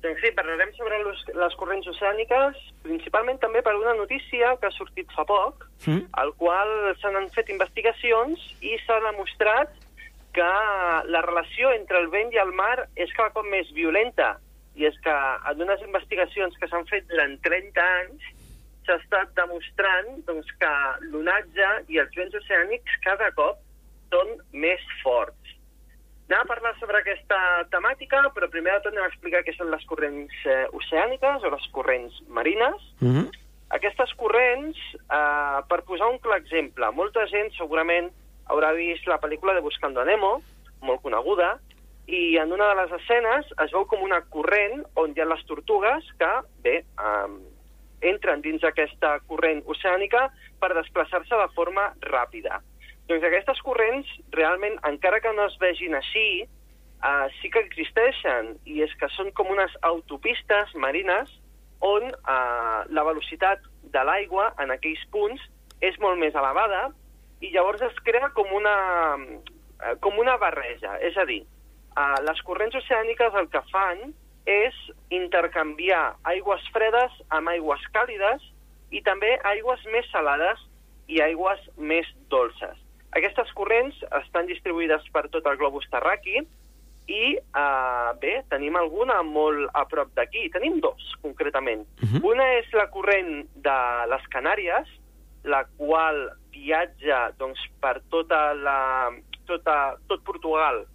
Doncs 0.04 0.20
sí, 0.20 0.32
parlarem 0.36 0.74
sobre 0.76 0.98
les, 1.06 1.20
les 1.40 1.54
corrents 1.56 1.88
oceàniques, 1.88 2.58
principalment 2.84 3.38
també 3.40 3.62
per 3.64 3.72
una 3.80 3.94
notícia 3.96 4.52
que 4.60 4.68
ha 4.68 4.76
sortit 4.76 5.12
fa 5.16 5.24
poc, 5.30 5.70
Mm? 5.86 6.06
al 6.16 6.30
qual 6.40 6.70
se 7.02 7.10
n'han 7.12 7.26
fet 7.36 7.50
investigacions 7.52 8.40
i 8.64 8.78
s'ha 8.86 9.00
demostrat 9.04 9.74
que 10.34 10.52
la 11.12 11.22
relació 11.26 11.72
entre 11.76 12.00
el 12.00 12.08
vent 12.08 12.32
i 12.32 12.40
el 12.40 12.54
mar 12.56 12.88
és 12.96 13.12
cada 13.18 13.34
cop 13.36 13.46
més 13.52 13.68
violenta. 13.76 14.38
I 14.80 14.88
és 14.88 14.96
que 15.04 15.16
en 15.52 15.62
unes 15.62 15.84
investigacions 15.84 16.56
que 16.58 16.70
s'han 16.72 16.88
fet 16.88 17.06
durant 17.12 17.36
30 17.44 17.84
anys 18.00 18.24
s'ha 18.86 18.96
estat 18.96 19.36
demostrant 19.36 20.24
doncs, 20.28 20.48
que 20.60 20.72
l'onatge 21.12 21.70
i 21.94 22.00
els 22.00 22.16
vents 22.16 22.40
oceànics 22.40 22.98
cada 23.04 23.30
cop 23.36 23.60
són 24.10 24.34
més 24.52 24.82
forts. 25.04 25.43
Anem 26.30 26.40
a 26.40 26.48
parlar 26.48 26.74
sobre 26.80 26.98
aquesta 26.98 27.38
temàtica, 27.70 28.22
però 28.34 28.48
primer 28.50 28.78
de 28.78 28.86
tot 28.86 28.94
anem 28.94 29.06
a 29.06 29.12
explicar 29.12 29.44
què 29.44 29.54
són 29.58 29.72
les 29.74 29.84
corrents 29.90 30.46
eh, 30.48 30.66
oceàniques 30.72 31.44
o 31.44 31.52
les 31.52 31.66
corrents 31.76 32.22
marines. 32.28 32.80
Mm 33.02 33.12
-hmm. 33.14 33.28
Aquestes 33.78 34.14
corrents, 34.16 34.78
eh, 34.96 35.60
per 35.68 35.84
posar 35.84 36.08
un 36.08 36.20
clar 36.20 36.40
exemple, 36.40 36.92
molta 36.92 37.28
gent 37.28 37.52
segurament 37.58 38.12
haurà 38.48 38.74
vist 38.74 39.06
la 39.08 39.20
pel·lícula 39.20 39.54
de 39.54 39.62
Buscando 39.62 40.02
a 40.02 40.06
Nemo, 40.06 40.42
molt 40.82 41.02
coneguda, 41.02 41.60
i 42.08 42.38
en 42.38 42.52
una 42.52 42.68
de 42.70 42.76
les 42.82 42.92
escenes 42.92 43.46
es 43.64 43.72
veu 43.72 43.86
com 43.86 44.02
una 44.04 44.22
corrent 44.22 44.84
on 44.96 45.14
hi 45.16 45.22
ha 45.22 45.26
les 45.26 45.46
tortugues 45.46 46.04
que, 46.20 46.32
bé, 46.64 46.76
eh, 46.84 47.30
entren 48.02 48.42
dins 48.42 48.64
aquesta 48.64 49.20
corrent 49.28 49.64
oceànica 49.66 50.28
per 50.60 50.74
desplaçar-se 50.74 51.36
de 51.36 51.48
forma 51.56 51.94
ràpida. 52.02 52.62
Doncs 53.10 53.26
aquestes 53.28 53.60
corrents, 53.68 54.10
realment, 54.32 54.78
encara 54.88 55.20
que 55.24 55.32
no 55.36 55.48
es 55.50 55.56
vegin 55.60 55.96
així, 55.98 56.46
uh, 57.04 57.28
sí 57.42 57.52
que 57.52 57.64
existeixen, 57.66 58.54
i 58.64 58.80
és 58.86 58.94
que 59.00 59.10
són 59.18 59.32
com 59.36 59.52
unes 59.52 59.74
autopistes 59.90 60.72
marines 60.80 61.32
on 61.84 62.08
uh, 62.14 62.84
la 62.88 63.04
velocitat 63.04 63.66
de 63.94 64.04
l'aigua 64.08 64.54
en 64.64 64.72
aquells 64.72 65.04
punts 65.12 65.42
és 65.84 65.98
molt 66.00 66.16
més 66.22 66.36
elevada 66.40 66.86
i 67.44 67.52
llavors 67.52 67.84
es 67.84 67.98
crea 68.08 68.30
com 68.38 68.48
una, 68.56 68.76
uh, 69.20 69.96
com 70.00 70.20
una 70.24 70.38
barreja. 70.40 70.96
És 71.04 71.20
a 71.20 71.28
dir, 71.28 71.42
uh, 71.98 72.20
les 72.24 72.40
corrents 72.48 72.80
oceàniques 72.80 73.36
el 73.36 73.52
que 73.52 73.64
fan 73.74 74.14
és 74.48 74.80
intercanviar 75.12 76.16
aigües 76.32 76.64
fredes 76.76 77.20
amb 77.36 77.52
aigües 77.52 77.84
càlides 77.96 78.48
i 78.96 79.04
també 79.04 79.36
aigües 79.52 79.84
més 79.92 80.08
salades 80.12 80.64
i 81.12 81.20
aigües 81.24 81.60
més 81.78 82.08
dolces. 82.32 82.83
Aquestes 83.14 83.52
corrents 83.58 83.98
estan 84.24 84.48
distribuïdes 84.50 85.06
per 85.14 85.28
tot 85.34 85.46
el 85.50 85.58
globus 85.62 85.86
terraqui 85.92 86.40
i, 87.08 87.36
eh, 87.36 88.12
bé, 88.22 88.34
tenim 88.50 88.76
alguna 88.80 89.22
molt 89.28 89.70
a 89.74 89.84
prop 89.86 90.14
d'aquí. 90.16 90.50
Tenim 90.52 90.80
dos, 90.80 91.14
concretament. 91.22 91.86
Mhm. 92.02 92.24
Una 92.24 92.48
és 92.60 92.72
la 92.74 92.88
corrent 92.90 93.48
de 93.56 93.80
les 94.08 94.26
Canàries, 94.30 94.88
la 95.44 95.66
qual 95.78 96.32
viatja 96.52 97.34
doncs, 97.38 97.60
per 97.82 98.02
tota 98.10 98.54
la, 98.54 99.12
tota, 99.46 99.98
tot 100.08 100.24
Portugal, 100.24 100.86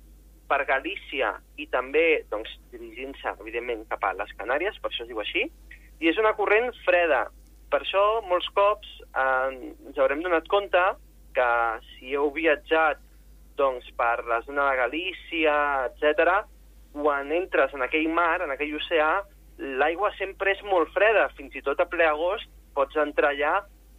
per 0.48 0.64
Galícia 0.64 1.34
i 1.60 1.66
també 1.66 2.24
doncs, 2.30 2.48
dirigint-se, 2.72 3.34
evidentment, 3.40 3.86
cap 3.90 4.04
a 4.04 4.14
les 4.14 4.30
Canàries, 4.38 4.78
per 4.80 4.90
això 4.90 5.04
es 5.04 5.08
diu 5.08 5.20
així, 5.20 5.44
i 6.00 6.08
és 6.08 6.16
una 6.16 6.32
corrent 6.32 6.72
freda. 6.86 7.26
Per 7.68 7.82
això, 7.82 8.22
molts 8.24 8.48
cops 8.56 8.88
eh, 9.12 9.50
ens 9.86 9.98
haurem 9.98 10.22
donat 10.24 10.48
compte 10.48 10.96
que 11.34 11.50
si 11.92 12.14
heu 12.16 12.30
viatjat 12.34 13.00
doncs, 13.58 13.88
per 13.98 14.24
la 14.26 14.40
zona 14.46 14.68
de 14.70 14.76
Galícia, 14.78 15.56
etc, 15.88 16.44
quan 16.94 17.32
entres 17.34 17.74
en 17.74 17.82
aquell 17.84 18.08
mar, 18.14 18.40
en 18.44 18.54
aquell 18.54 18.76
oceà, 18.78 19.10
l'aigua 19.58 20.12
sempre 20.18 20.54
és 20.54 20.62
molt 20.66 20.92
freda, 20.94 21.26
fins 21.36 21.56
i 21.58 21.62
tot 21.66 21.80
a 21.82 21.88
ple 21.90 22.06
agost 22.06 22.50
pots 22.74 22.96
entrar 23.02 23.32
allà 23.34 23.56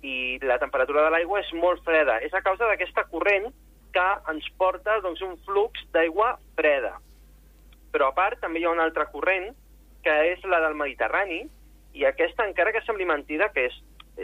i 0.07 0.39
la 0.47 0.59
temperatura 0.61 1.03
de 1.05 1.11
l'aigua 1.11 1.41
és 1.43 1.51
molt 1.53 1.83
freda. 1.83 2.19
És 2.23 2.33
a 2.33 2.43
causa 2.45 2.69
d'aquesta 2.69 3.03
corrent 3.11 3.49
que 3.91 4.07
ens 4.31 4.47
porta 4.57 4.99
doncs, 5.03 5.21
un 5.25 5.35
flux 5.47 5.83
d'aigua 5.93 6.37
freda. 6.55 6.95
Però 7.91 8.09
a 8.09 8.15
part 8.15 8.39
també 8.39 8.61
hi 8.61 8.67
ha 8.67 8.75
una 8.75 8.85
altra 8.87 9.09
corrent, 9.11 9.49
que 10.05 10.15
és 10.31 10.43
la 10.47 10.61
del 10.63 10.77
Mediterrani, 10.79 11.41
i 11.97 12.05
aquesta, 12.05 12.45
encara 12.45 12.71
que 12.71 12.83
sembli 12.85 13.07
mentida, 13.09 13.49
que 13.51 13.65
és 13.67 13.75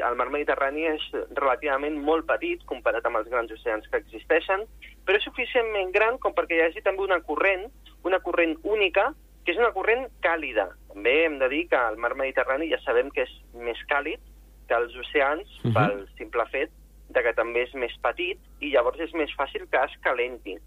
el 0.03 0.15
mar 0.19 0.29
Mediterrani 0.33 0.87
és 0.89 1.03
relativament 1.37 1.97
molt 2.07 2.25
petit 2.29 2.63
comparat 2.69 3.05
amb 3.07 3.21
els 3.21 3.29
grans 3.31 3.51
oceans 3.51 3.87
que 3.91 4.01
existeixen, 4.01 4.65
però 5.05 5.19
és 5.19 5.27
suficientment 5.27 5.91
gran 5.95 6.19
com 6.23 6.35
perquè 6.37 6.57
hi 6.57 6.63
hagi 6.67 6.83
també 6.85 7.05
una 7.05 7.21
corrent, 7.27 7.67
una 8.03 8.19
corrent 8.25 8.57
única, 8.63 9.11
que 9.45 9.53
és 9.53 9.61
una 9.61 9.71
corrent 9.75 10.07
càlida. 10.25 10.69
També 10.93 11.13
hem 11.25 11.37
de 11.39 11.49
dir 11.51 11.65
que 11.69 11.81
el 11.91 11.99
mar 12.01 12.15
Mediterrani 12.17 12.69
ja 12.71 12.81
sabem 12.83 13.11
que 13.13 13.27
és 13.27 13.33
més 13.53 13.81
càlid 13.91 14.21
que 14.67 14.75
els 14.75 14.95
oceans, 14.97 15.49
uh 15.63 15.69
-huh. 15.69 15.73
pel 15.73 16.07
simple 16.17 16.45
fet 16.51 16.71
de 17.09 17.21
que 17.23 17.33
també 17.33 17.63
és 17.63 17.73
més 17.73 17.93
petit 18.01 18.39
i 18.59 18.71
llavors 18.71 18.99
és 18.99 19.13
més 19.13 19.31
fàcil 19.37 19.67
que 19.69 19.83
es 19.83 19.93
calenti. 20.01 20.57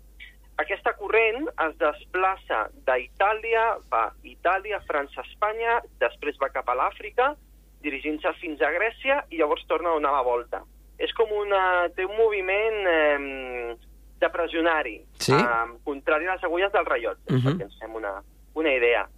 Aquesta 0.58 0.92
corrent 0.98 1.48
es 1.66 1.74
desplaça 1.78 2.70
d'Itàlia, 2.86 3.78
va 3.90 4.12
Itàlia, 4.22 4.80
França, 4.80 5.22
Espanya, 5.22 5.82
després 6.00 6.38
va 6.42 6.48
cap 6.50 6.68
a 6.68 6.74
l'Àfrica, 6.74 7.36
dirigint-se 7.82 8.32
fins 8.40 8.60
a 8.62 8.70
Grècia 8.74 9.24
i 9.30 9.38
llavors 9.38 9.64
torna 9.66 9.90
a 9.90 9.94
donar 9.98 10.12
la 10.12 10.22
volta. 10.22 10.62
És 10.98 11.12
com 11.14 11.30
una... 11.32 11.88
té 11.94 12.04
un 12.04 12.16
moviment 12.16 12.86
eh, 12.90 13.76
de 14.18 14.30
pressionari, 14.34 14.96
Sí? 15.22 15.32
eh, 15.32 15.66
contrari 15.84 16.26
a 16.26 16.34
les 16.34 16.44
agulles 16.44 16.72
del 16.72 16.86
rellotge, 16.86 17.22
uh 17.30 17.34
Mhm. 17.34 17.38
-huh. 17.40 17.52
perquè 17.54 17.62
ens 17.62 17.78
fem 17.78 17.94
una, 17.94 18.22
una 18.54 18.72
idea. 18.74 19.08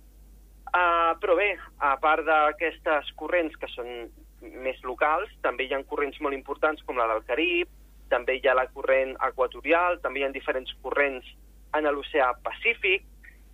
Uh, 0.70 1.18
però 1.18 1.34
bé, 1.34 1.58
a 1.78 1.96
part 1.98 2.24
d'aquestes 2.24 3.10
corrents 3.16 3.56
que 3.56 3.66
són 3.68 4.08
més 4.40 4.78
locals, 4.84 5.28
també 5.42 5.64
hi 5.64 5.74
ha 5.74 5.82
corrents 5.82 6.20
molt 6.20 6.32
importants 6.34 6.80
com 6.86 6.96
la 6.96 7.08
del 7.08 7.24
Carib, 7.24 7.66
també 8.08 8.36
hi 8.36 8.46
ha 8.46 8.54
la 8.54 8.68
corrent 8.68 9.16
equatorial, 9.26 9.98
també 10.00 10.20
hi 10.20 10.24
ha 10.24 10.28
diferents 10.30 10.72
corrents 10.82 11.26
en 11.74 11.84
l'oceà 11.84 12.34
Pacífic. 12.42 13.02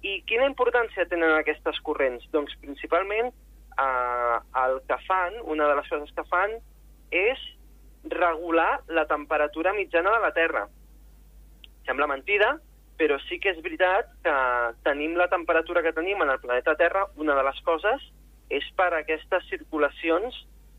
I 0.03 0.23
quina 0.27 0.45
importància 0.47 1.07
tenen 1.09 1.33
aquestes 1.39 1.81
corrents? 1.81 2.29
Doncs 2.33 2.55
principalment 2.61 3.33
eh, 3.79 4.39
el 4.65 4.81
que 4.89 4.99
fan, 5.07 5.35
una 5.45 5.69
de 5.69 5.77
les 5.77 5.89
coses 5.89 6.13
que 6.17 6.25
fan, 6.31 6.57
és 7.11 7.43
regular 8.11 8.81
la 8.89 9.07
temperatura 9.07 9.73
mitjana 9.73 10.13
de 10.15 10.21
la 10.21 10.33
Terra. 10.33 10.67
Sembla 11.87 12.09
mentida, 12.11 12.57
però 12.97 13.19
sí 13.29 13.39
que 13.43 13.53
és 13.53 13.63
veritat 13.63 14.09
que 14.25 14.37
tenim 14.87 15.17
la 15.19 15.29
temperatura 15.29 15.83
que 15.85 15.95
tenim 15.97 16.23
en 16.23 16.33
el 16.33 16.41
planeta 16.41 16.77
Terra, 16.77 17.07
una 17.17 17.37
de 17.37 17.45
les 17.47 17.61
coses 17.67 18.03
és 18.49 18.67
per 18.79 18.93
aquestes 18.95 19.47
circulacions 19.51 20.37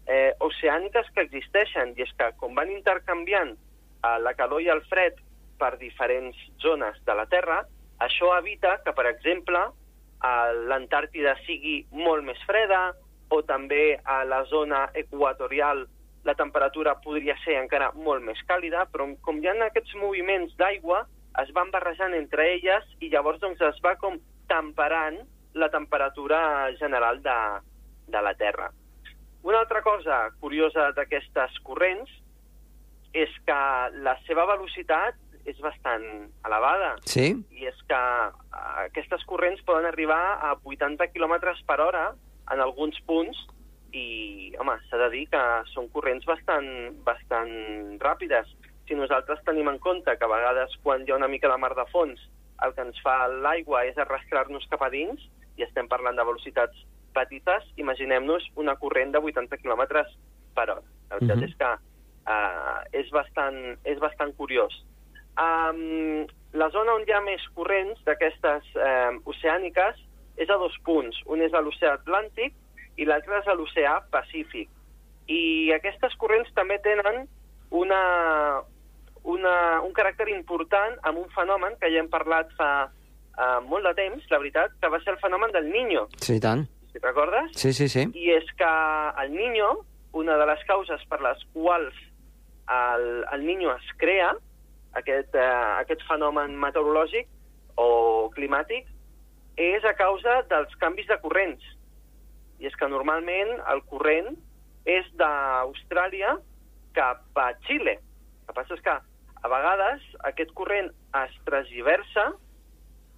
eh, 0.07 0.33
oceàniques 0.39 1.09
que 1.13 1.25
existeixen, 1.27 1.93
i 1.97 2.05
és 2.05 2.13
que 2.17 2.31
com 2.41 2.55
van 2.55 2.71
intercanviant 2.71 3.53
eh, 3.53 4.17
la 4.23 4.33
calor 4.39 4.63
i 4.63 4.71
el 4.73 4.81
fred 4.87 5.19
per 5.59 5.75
diferents 5.81 6.37
zones 6.63 6.97
de 7.05 7.17
la 7.17 7.27
Terra, 7.29 7.63
això 7.99 8.31
evita 8.37 8.77
que, 8.85 8.93
per 8.93 9.07
exemple, 9.09 9.59
l'Antàrtida 10.67 11.35
sigui 11.45 11.85
molt 11.91 12.25
més 12.25 12.39
freda, 12.47 12.93
o 13.29 13.41
també 13.43 13.99
a 14.05 14.23
la 14.23 14.43
zona 14.47 14.87
equatorial 14.95 15.85
la 16.23 16.35
temperatura 16.35 16.95
podria 17.03 17.35
ser 17.43 17.57
encara 17.59 17.91
molt 17.95 18.23
més 18.23 18.39
càlida, 18.47 18.85
però 18.91 19.07
com 19.21 19.39
hi 19.39 19.47
ha 19.47 19.55
aquests 19.67 19.95
moviments 19.95 20.55
d'aigua, 20.59 21.05
es 21.41 21.51
van 21.53 21.71
barrejant 21.71 22.15
entre 22.17 22.47
elles 22.55 22.83
i 22.99 23.11
llavors 23.13 23.39
doncs, 23.39 23.61
es 23.61 23.79
va 23.83 23.95
com 24.01 24.17
temperant 24.49 25.19
la 25.53 25.69
temperatura 25.69 26.39
general 26.79 27.21
de, 27.23 27.37
de 28.07 28.21
la 28.21 28.33
Terra. 28.33 28.71
Una 29.43 29.59
altra 29.59 29.81
cosa 29.81 30.27
curiosa 30.41 30.91
d'aquestes 30.97 31.59
corrents 31.63 32.11
és 33.13 33.31
que 33.47 33.59
la 34.03 34.17
seva 34.27 34.45
velocitat 34.49 35.15
és 35.47 35.57
bastant 35.63 36.03
elevada 36.45 36.95
Sí? 37.07 37.31
i 37.55 37.65
és 37.69 37.77
que 37.87 37.97
eh, 37.97 38.85
aquestes 38.85 39.23
corrents 39.25 39.61
poden 39.67 39.85
arribar 39.89 40.19
a 40.43 40.55
80 40.63 41.07
km 41.13 41.37
per 41.65 41.79
hora 41.81 42.09
en 42.51 42.59
alguns 42.63 42.99
punts 43.07 43.37
i, 43.93 44.53
home, 44.59 44.75
s'ha 44.89 44.97
de 45.05 45.09
dir 45.13 45.25
que 45.31 45.41
són 45.73 45.87
corrents 45.93 46.25
bastant, 46.27 46.67
bastant 47.07 47.97
ràpides. 48.03 48.49
Si 48.87 48.95
nosaltres 48.95 49.39
tenim 49.47 49.67
en 49.71 49.79
compte 49.79 50.11
que 50.17 50.25
a 50.27 50.31
vegades 50.31 50.75
quan 50.83 51.05
hi 51.07 51.11
ha 51.11 51.15
una 51.19 51.27
mica 51.31 51.49
de 51.51 51.57
mar 51.57 51.73
de 51.75 51.85
fons 51.91 52.19
el 52.65 52.73
que 52.73 52.81
ens 52.81 52.99
fa 53.03 53.27
l'aigua 53.29 53.85
és 53.85 53.97
arrastrar-nos 53.97 54.67
cap 54.71 54.81
a 54.81 54.89
dins 54.89 55.21
i 55.57 55.63
estem 55.63 55.87
parlant 55.87 56.15
de 56.17 56.23
velocitats 56.25 56.77
petites, 57.13 57.63
imaginem-nos 57.77 58.43
una 58.55 58.75
corrent 58.77 59.11
de 59.15 59.19
80 59.19 59.57
km 59.57 59.83
per 60.53 60.69
hora. 60.69 60.81
La 61.09 61.17
veritat 61.17 61.37
Mhm. 61.37 61.43
és 61.47 61.55
que 61.57 61.71
uh, 62.27 62.79
és, 62.91 63.09
bastant, 63.11 63.77
és 63.85 63.99
bastant 63.99 64.33
curiós. 64.35 64.73
Um, 65.37 66.25
la 66.57 66.69
zona 66.73 66.95
on 66.97 67.03
hi 67.05 67.13
ha 67.13 67.21
més 67.21 67.43
corrents 67.53 67.99
d'aquestes 68.07 68.71
um, 68.75 69.19
oceàniques 69.29 69.99
és 70.41 70.49
a 70.49 70.57
dos 70.57 70.73
punts. 70.85 71.19
Un 71.29 71.43
és 71.45 71.53
a 71.53 71.61
l'oceà 71.61 71.93
Atlàntic 71.97 72.55
i 72.97 73.05
l'altre 73.05 73.37
és 73.41 73.47
a 73.47 73.55
l'oceà 73.57 73.99
Pacífic. 74.13 74.69
I 75.27 75.73
aquestes 75.75 76.15
corrents 76.17 76.49
també 76.55 76.79
tenen 76.81 77.27
una, 77.75 78.01
una, 79.27 79.55
un 79.83 79.93
caràcter 79.93 80.29
important 80.31 80.95
amb 81.03 81.19
un 81.21 81.29
fenomen 81.35 81.75
que 81.81 81.91
ja 81.91 82.01
hem 82.01 82.09
parlat 82.09 82.53
fa 82.57 82.71
uh, 82.87 83.59
molt 83.67 83.85
de 83.89 83.93
temps, 83.99 84.25
la 84.31 84.41
veritat, 84.41 84.73
que 84.81 84.89
va 84.93 85.01
ser 85.03 85.13
el 85.13 85.21
fenomen 85.21 85.53
del 85.53 85.69
Niño. 85.69 86.07
Sí, 86.23 86.37
i 86.39 86.43
tant. 86.43 86.65
Si 86.93 87.03
recordes? 87.03 87.51
Sí, 87.59 87.73
sí, 87.75 87.89
sí. 87.91 88.07
I 88.15 88.33
és 88.39 88.49
que 88.57 88.73
el 89.23 89.35
Niño, 89.35 89.73
una 90.17 90.37
de 90.39 90.49
les 90.49 90.63
causes 90.69 91.03
per 91.11 91.21
les 91.21 91.43
quals 91.53 91.97
el, 92.71 93.25
el 93.35 93.45
Niño 93.45 93.75
es 93.75 93.91
crea, 93.99 94.33
aquest, 94.93 95.35
eh, 95.35 95.81
aquest 95.81 96.03
fenomen 96.07 96.55
meteorològic 96.59 97.27
o 97.77 98.29
climàtic, 98.35 98.87
és 99.57 99.83
a 99.85 99.93
causa 99.97 100.41
dels 100.49 100.73
canvis 100.81 101.07
de 101.07 101.17
corrents. 101.21 101.63
I 102.59 102.69
és 102.69 102.75
que 102.75 102.89
normalment 102.89 103.57
el 103.73 103.81
corrent 103.89 104.35
és 104.85 105.05
d'Austràlia 105.19 106.37
cap 106.93 107.21
a 107.37 107.51
Xile. 107.67 107.97
El 107.97 108.47
que 108.47 108.53
passa 108.53 108.73
és 108.77 108.81
que 108.85 108.95
a 108.97 109.49
vegades 109.51 110.03
aquest 110.29 110.53
corrent 110.57 110.89
es 111.21 111.37
transversa, 111.45 112.31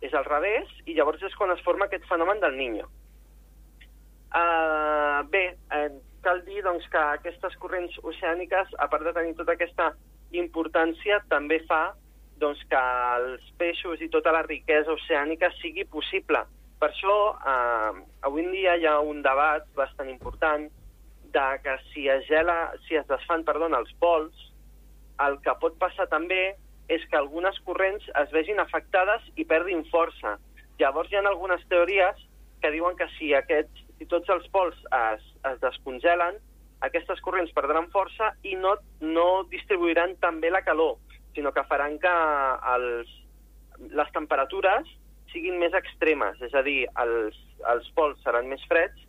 és 0.02 0.14
al 0.16 0.26
revés, 0.26 0.68
i 0.88 0.96
llavors 0.96 1.24
és 1.24 1.36
quan 1.36 1.52
es 1.52 1.64
forma 1.64 1.86
aquest 1.86 2.06
fenomen 2.08 2.40
del 2.40 2.56
Niño. 2.58 2.88
Uh, 4.30 5.26
bé, 5.32 5.58
uh, 5.74 5.90
cal 6.24 6.44
dir 6.46 6.62
doncs, 6.64 6.86
que 6.92 7.00
aquestes 7.00 7.56
corrents 7.60 7.96
oceàniques, 8.04 8.76
a 8.78 8.88
part 8.92 9.04
de 9.08 9.14
tenir 9.16 9.36
tota 9.36 9.56
aquesta 9.58 9.90
importància, 10.38 11.22
també 11.30 11.60
fa 11.68 11.94
doncs, 12.40 12.62
que 12.72 12.82
els 13.20 13.44
peixos 13.60 14.02
i 14.02 14.10
tota 14.14 14.32
la 14.32 14.46
riquesa 14.46 14.94
oceànica 14.96 15.52
sigui 15.60 15.86
possible. 15.86 16.46
Per 16.80 16.90
això, 16.90 17.16
eh, 17.52 18.04
avui 18.24 18.46
en 18.46 18.52
dia 18.52 18.78
hi 18.78 18.86
ha 18.88 19.00
un 19.00 19.22
debat 19.22 19.66
bastant 19.76 20.10
important 20.10 20.70
de 21.34 21.48
que 21.64 21.76
si 21.92 22.08
es, 22.08 22.26
gela, 22.28 22.72
si 22.88 22.96
es 22.96 23.08
desfan 23.08 23.44
perdona, 23.44 23.82
els 23.84 23.92
pols, 24.00 24.34
el 25.26 25.38
que 25.44 25.56
pot 25.62 25.76
passar 25.78 26.08
també 26.08 26.56
és 26.90 27.04
que 27.12 27.20
algunes 27.20 27.60
corrents 27.68 28.06
es 28.24 28.32
vegin 28.32 28.60
afectades 28.60 29.26
i 29.36 29.46
perdin 29.46 29.84
força. 29.92 30.38
Llavors 30.80 31.12
hi 31.12 31.20
ha 31.20 31.26
algunes 31.28 31.66
teories 31.70 32.24
que 32.62 32.72
diuen 32.72 32.96
que 32.98 33.08
si, 33.18 33.34
aquests, 33.36 33.84
si 33.98 34.08
tots 34.10 34.30
els 34.30 34.48
pols 34.56 34.80
es, 35.14 35.26
es 35.52 35.60
descongelen, 35.62 36.40
aquestes 36.86 37.20
corrents 37.26 37.52
perdran 37.56 37.90
força 37.94 38.32
i 38.48 38.56
no, 38.56 38.76
no 39.02 39.28
distribuiran 39.52 40.16
tan 40.24 40.40
bé 40.44 40.52
la 40.52 40.64
calor, 40.64 40.98
sinó 41.36 41.52
que 41.56 41.66
faran 41.68 41.98
que 42.00 42.16
els, 42.76 43.12
les 43.96 44.12
temperatures 44.16 44.88
siguin 45.34 45.60
més 45.62 45.76
extremes, 45.78 46.40
és 46.42 46.56
a 46.58 46.64
dir, 46.66 46.82
els, 47.04 47.38
els 47.70 47.90
pols 47.98 48.18
seran 48.26 48.48
més 48.50 48.64
freds 48.70 49.06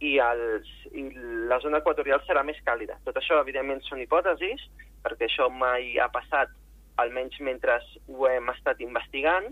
i, 0.00 0.16
els, 0.24 0.68
i 0.96 1.10
la 1.50 1.60
zona 1.60 1.82
equatorial 1.82 2.22
serà 2.24 2.44
més 2.46 2.60
càlida. 2.64 2.96
Tot 3.04 3.18
això, 3.20 3.40
evidentment, 3.44 3.82
són 3.84 4.00
hipòtesis, 4.00 4.62
perquè 5.04 5.28
això 5.28 5.50
mai 5.52 5.98
ha 6.00 6.08
passat, 6.12 6.52
almenys 7.00 7.36
mentre 7.44 7.78
ho 8.08 8.28
hem 8.28 8.48
estat 8.52 8.80
investigant, 8.84 9.50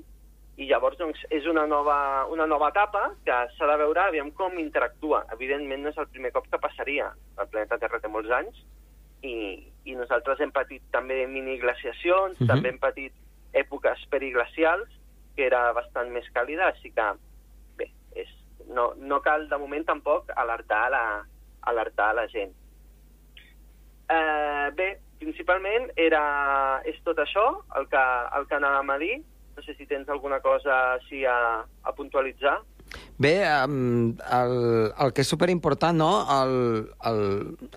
i 0.59 0.67
llavors 0.67 0.99
doncs, 0.99 1.21
és 1.31 1.47
una 1.47 1.67
nova, 1.71 2.27
una 2.35 2.47
nova 2.51 2.73
etapa 2.73 3.05
que 3.25 3.37
s'ha 3.55 3.67
de 3.71 3.77
veure 3.79 4.01
aviam 4.03 4.33
com 4.35 4.59
interactua. 4.59 5.23
Evidentment 5.37 5.85
no 5.85 5.93
és 5.93 5.99
el 6.03 6.09
primer 6.11 6.33
cop 6.35 6.49
que 6.51 6.59
passaria. 6.59 7.13
El 7.39 7.47
planeta 7.53 7.79
Terra 7.79 8.01
té 8.03 8.11
molts 8.11 8.31
anys 8.35 8.59
i, 9.23 9.35
i 9.87 9.95
nosaltres 9.95 10.41
hem 10.43 10.51
patit 10.55 10.83
també 10.91 11.27
miniglaciacions, 11.31 12.35
uh 12.35 12.43
Mhm. 12.43 12.45
-huh. 12.45 12.49
també 12.55 12.69
hem 12.69 12.79
patit 12.79 13.13
èpoques 13.55 14.07
periglacials, 14.11 14.89
que 15.37 15.47
era 15.47 15.73
bastant 15.73 16.11
més 16.11 16.27
càlida, 16.35 16.67
així 16.67 16.91
que, 16.91 17.07
bé, 17.77 17.91
és, 18.17 18.29
no, 18.67 18.93
no 18.97 19.21
cal 19.23 19.49
de 19.49 19.57
moment 19.59 19.85
tampoc 19.87 20.31
alertar 20.37 20.91
la, 20.91 21.25
alertar 21.63 22.15
la 22.15 22.27
gent. 22.29 22.53
Eh, 24.11 24.71
bé, 24.75 24.99
principalment 25.21 25.91
era, 25.97 26.81
és 26.85 26.97
tot 27.05 27.19
això 27.19 27.63
el 27.77 27.89
que, 27.89 28.05
el 28.39 28.47
que 28.49 28.57
anàvem 28.57 28.91
a 28.91 28.99
dir. 28.99 29.23
No 29.59 29.65
sé 29.67 29.75
si 29.75 29.89
tens 29.91 30.07
alguna 30.07 30.39
cosa 30.39 30.75
així 30.95 31.25
a, 31.27 31.65
a 31.67 31.93
puntualitzar. 31.97 32.61
Bé, 33.19 33.33
el, 33.43 33.73
el 34.95 35.11
que 35.13 35.25
és 35.25 35.33
superimportant, 35.35 35.99
no?, 35.99 36.13
el, 36.31 36.53
el, 37.11 37.23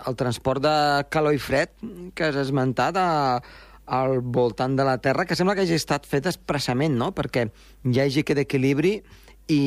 el 0.05 0.17
transport 0.19 0.61
de 0.61 0.73
calor 1.09 1.33
i 1.33 1.41
fred 1.41 1.73
que 2.13 2.27
has 2.27 2.37
esmentat 2.37 2.99
a, 3.01 3.07
al 3.97 4.19
voltant 4.21 4.77
de 4.77 4.85
la 4.85 4.99
Terra, 5.01 5.25
que 5.25 5.35
sembla 5.35 5.57
que 5.57 5.65
hagi 5.65 5.79
estat 5.79 6.05
fet 6.05 6.29
expressament, 6.29 6.93
no?, 7.01 7.09
perquè 7.17 7.47
hi 7.49 8.03
hagi 8.03 8.21
aquest 8.21 8.43
equilibri 8.45 8.93
i, 9.49 9.63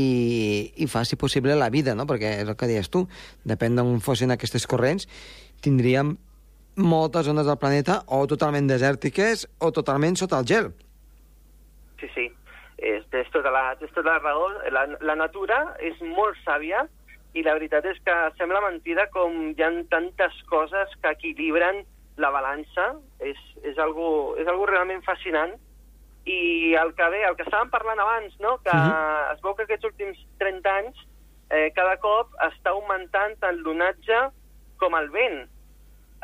i 0.78 0.87
faci 0.87 1.18
possible 1.18 1.59
la 1.59 1.73
vida, 1.75 1.99
no?, 1.99 2.06
perquè 2.06 2.37
és 2.44 2.47
el 2.47 2.54
que 2.54 2.71
deies 2.71 2.92
tu, 2.94 3.02
depèn 3.42 3.75
d'on 3.75 3.99
fossin 4.06 4.30
aquestes 4.33 4.71
corrents, 4.71 5.11
tindríem 5.66 6.14
moltes 6.78 7.26
zones 7.26 7.50
del 7.50 7.59
planeta 7.59 8.04
o 8.06 8.23
totalment 8.30 8.71
desèrtiques 8.71 9.49
o 9.59 9.75
totalment 9.75 10.16
sota 10.23 10.38
el 10.38 10.49
gel. 10.54 10.73
Sí, 12.00 12.08
sí, 12.14 12.26
és, 12.78 13.04
tens, 13.12 13.30
tota 13.34 13.52
la, 13.54 13.64
tens 13.80 13.92
tota 13.94 14.14
la 14.14 14.20
raó. 14.22 14.48
La, 14.74 14.86
la 15.00 15.16
natura 15.18 15.60
és 15.82 16.00
molt 16.02 16.38
sàvia 16.44 16.84
i 17.34 17.42
la 17.42 17.56
veritat 17.56 17.86
és 17.90 17.98
que 18.06 18.14
sembla 18.38 18.62
mentida 18.62 19.08
com 19.14 19.52
hi 19.52 19.62
ha 19.62 19.70
tantes 19.90 20.36
coses 20.50 20.92
que 21.02 21.14
equilibren 21.16 21.82
la 22.22 22.30
balança. 22.34 22.92
És, 23.20 23.40
és, 23.62 23.78
algo, 23.78 24.34
és 24.40 24.50
algo 24.50 24.68
realment 24.70 25.02
fascinant. 25.06 25.56
I 26.24 26.74
el 26.80 26.94
que 26.96 27.08
bé, 27.12 27.24
el 27.28 27.34
que 27.36 27.44
estàvem 27.44 27.68
parlant 27.72 28.00
abans, 28.00 28.36
no? 28.40 28.56
que 28.64 28.72
uh. 28.72 28.84
-huh. 28.86 29.32
es 29.34 29.42
veu 29.42 29.54
que 29.54 29.64
aquests 29.64 29.84
últims 29.84 30.18
30 30.38 30.70
anys 30.70 30.96
eh, 31.50 31.70
cada 31.76 31.96
cop 32.00 32.32
està 32.40 32.70
augmentant 32.70 33.36
tant 33.40 33.58
l'onatge 33.60 34.30
com 34.80 34.94
el 34.94 35.10
vent. 35.10 35.44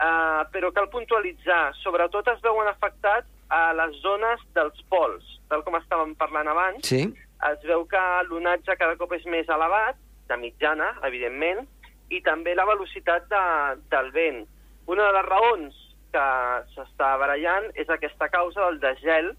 Uh, 0.00 0.49
però 0.49 0.71
cal 0.73 0.89
puntualitzar, 0.89 1.75
sobretot 1.83 2.29
es 2.33 2.41
veuen 2.41 2.69
afectats 2.71 3.29
a 3.50 3.73
les 3.75 3.99
zones 4.04 4.42
dels 4.54 4.78
pols, 4.92 5.26
tal 5.50 5.64
com 5.66 5.76
estàvem 5.78 6.14
parlant 6.19 6.49
abans. 6.52 6.87
Sí? 6.87 7.02
Es 7.50 7.61
veu 7.66 7.85
que 7.90 8.02
l'onatge 8.28 8.76
cada 8.78 8.97
cop 9.00 9.12
és 9.16 9.26
més 9.26 9.49
elevat, 9.50 9.99
de 10.30 10.38
mitjana, 10.38 10.92
evidentment, 11.09 11.64
i 12.11 12.21
també 12.26 12.54
la 12.54 12.66
velocitat 12.69 13.26
de, 13.30 13.45
del 13.90 14.11
vent. 14.14 14.45
Una 14.90 15.09
de 15.09 15.16
les 15.19 15.26
raons 15.26 15.78
que 16.14 16.26
s'està 16.75 17.12
barallant 17.19 17.69
és 17.78 17.90
aquesta 17.90 18.28
causa 18.30 18.66
del 18.66 18.80
desgel, 18.83 19.33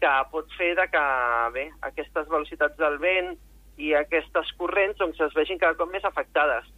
que 0.00 0.12
pot 0.32 0.48
fer 0.56 0.72
de 0.78 0.86
que 0.88 1.04
bé, 1.52 1.66
aquestes 1.84 2.28
velocitats 2.32 2.76
del 2.80 2.96
vent 3.02 3.34
i 3.80 3.92
aquestes 3.96 4.52
corrents 4.60 4.96
doncs, 5.00 5.20
es 5.20 5.36
vegin 5.36 5.60
cada 5.60 5.76
cop 5.76 5.92
més 5.92 6.04
afectades. 6.08 6.68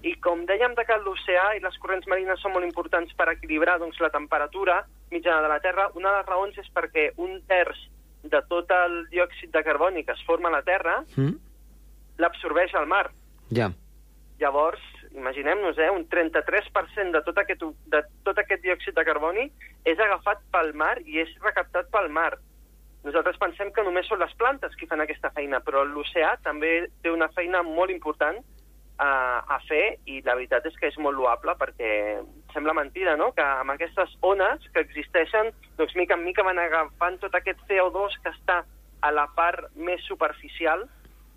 I 0.00 0.14
com 0.24 0.46
dèiem 0.48 0.72
de 0.78 0.86
que 0.88 0.96
l'oceà 1.02 1.50
i 1.56 1.60
les 1.60 1.76
corrents 1.82 2.08
marines 2.08 2.40
són 2.40 2.54
molt 2.54 2.64
importants 2.64 3.12
per 3.16 3.28
equilibrar 3.32 3.76
doncs, 3.82 4.00
la 4.00 4.12
temperatura 4.14 4.80
mitjana 5.10 5.42
de 5.42 5.48
la 5.48 5.60
Terra, 5.60 5.90
una 5.94 6.12
de 6.12 6.20
les 6.20 6.28
raons 6.28 6.58
és 6.58 6.68
perquè 6.74 7.10
un 7.16 7.40
terç 7.50 7.78
de 8.22 8.40
tot 8.48 8.70
el 8.70 9.06
diòxid 9.10 9.52
de 9.54 9.62
carboni 9.64 10.04
que 10.04 10.12
es 10.12 10.24
forma 10.26 10.48
a 10.48 10.58
la 10.58 10.62
Terra 10.62 11.00
Mm? 11.16 11.36
l'absorbeix 12.20 12.74
el 12.74 12.86
mar. 12.86 13.10
Ja. 13.50 13.70
Llavors, 14.38 14.80
imaginem-nos, 15.12 15.78
eh, 15.78 15.90
un 15.90 16.06
33% 16.08 17.12
de 17.12 17.22
tot, 17.22 17.38
aquest, 17.38 17.64
de 17.86 18.02
tot 18.24 18.38
aquest 18.38 18.62
diòxid 18.62 18.94
de 18.94 19.04
carboni 19.04 19.50
és 19.84 19.98
agafat 19.98 20.42
pel 20.52 20.74
mar 20.74 20.98
i 21.04 21.20
és 21.20 21.32
recaptat 21.42 21.90
pel 21.90 22.08
mar. 22.08 22.38
Nosaltres 23.04 23.38
pensem 23.40 23.72
que 23.72 23.82
només 23.82 24.06
són 24.06 24.20
les 24.20 24.32
plantes 24.36 24.74
qui 24.76 24.86
fan 24.86 25.00
aquesta 25.00 25.30
feina, 25.30 25.60
però 25.64 25.84
l'oceà 25.84 26.36
també 26.44 26.90
té 27.02 27.10
una 27.10 27.30
feina 27.32 27.62
molt 27.62 27.90
important 27.90 28.42
a, 29.00 29.40
a 29.56 29.58
fer 29.64 29.96
i 30.04 30.20
la 30.26 30.34
veritat 30.36 30.66
és 30.68 30.74
que 30.76 30.90
és 30.90 30.98
molt 31.00 31.16
loable 31.16 31.54
perquè 31.56 32.20
sembla 32.52 32.74
mentida, 32.76 33.16
no?, 33.16 33.30
que 33.32 33.42
amb 33.42 33.72
aquestes 33.72 34.12
ones 34.20 34.60
que 34.74 34.82
existeixen, 34.84 35.48
doncs 35.78 35.94
mica 35.96 36.14
en 36.18 36.24
mica 36.26 36.44
van 36.44 36.58
agafant 36.60 37.16
tot 37.22 37.34
aquest 37.38 37.60
CO2 37.68 38.18
que 38.22 38.32
està 38.34 38.58
a 39.00 39.10
la 39.16 39.24
part 39.34 39.70
més 39.76 40.02
superficial 40.04 40.84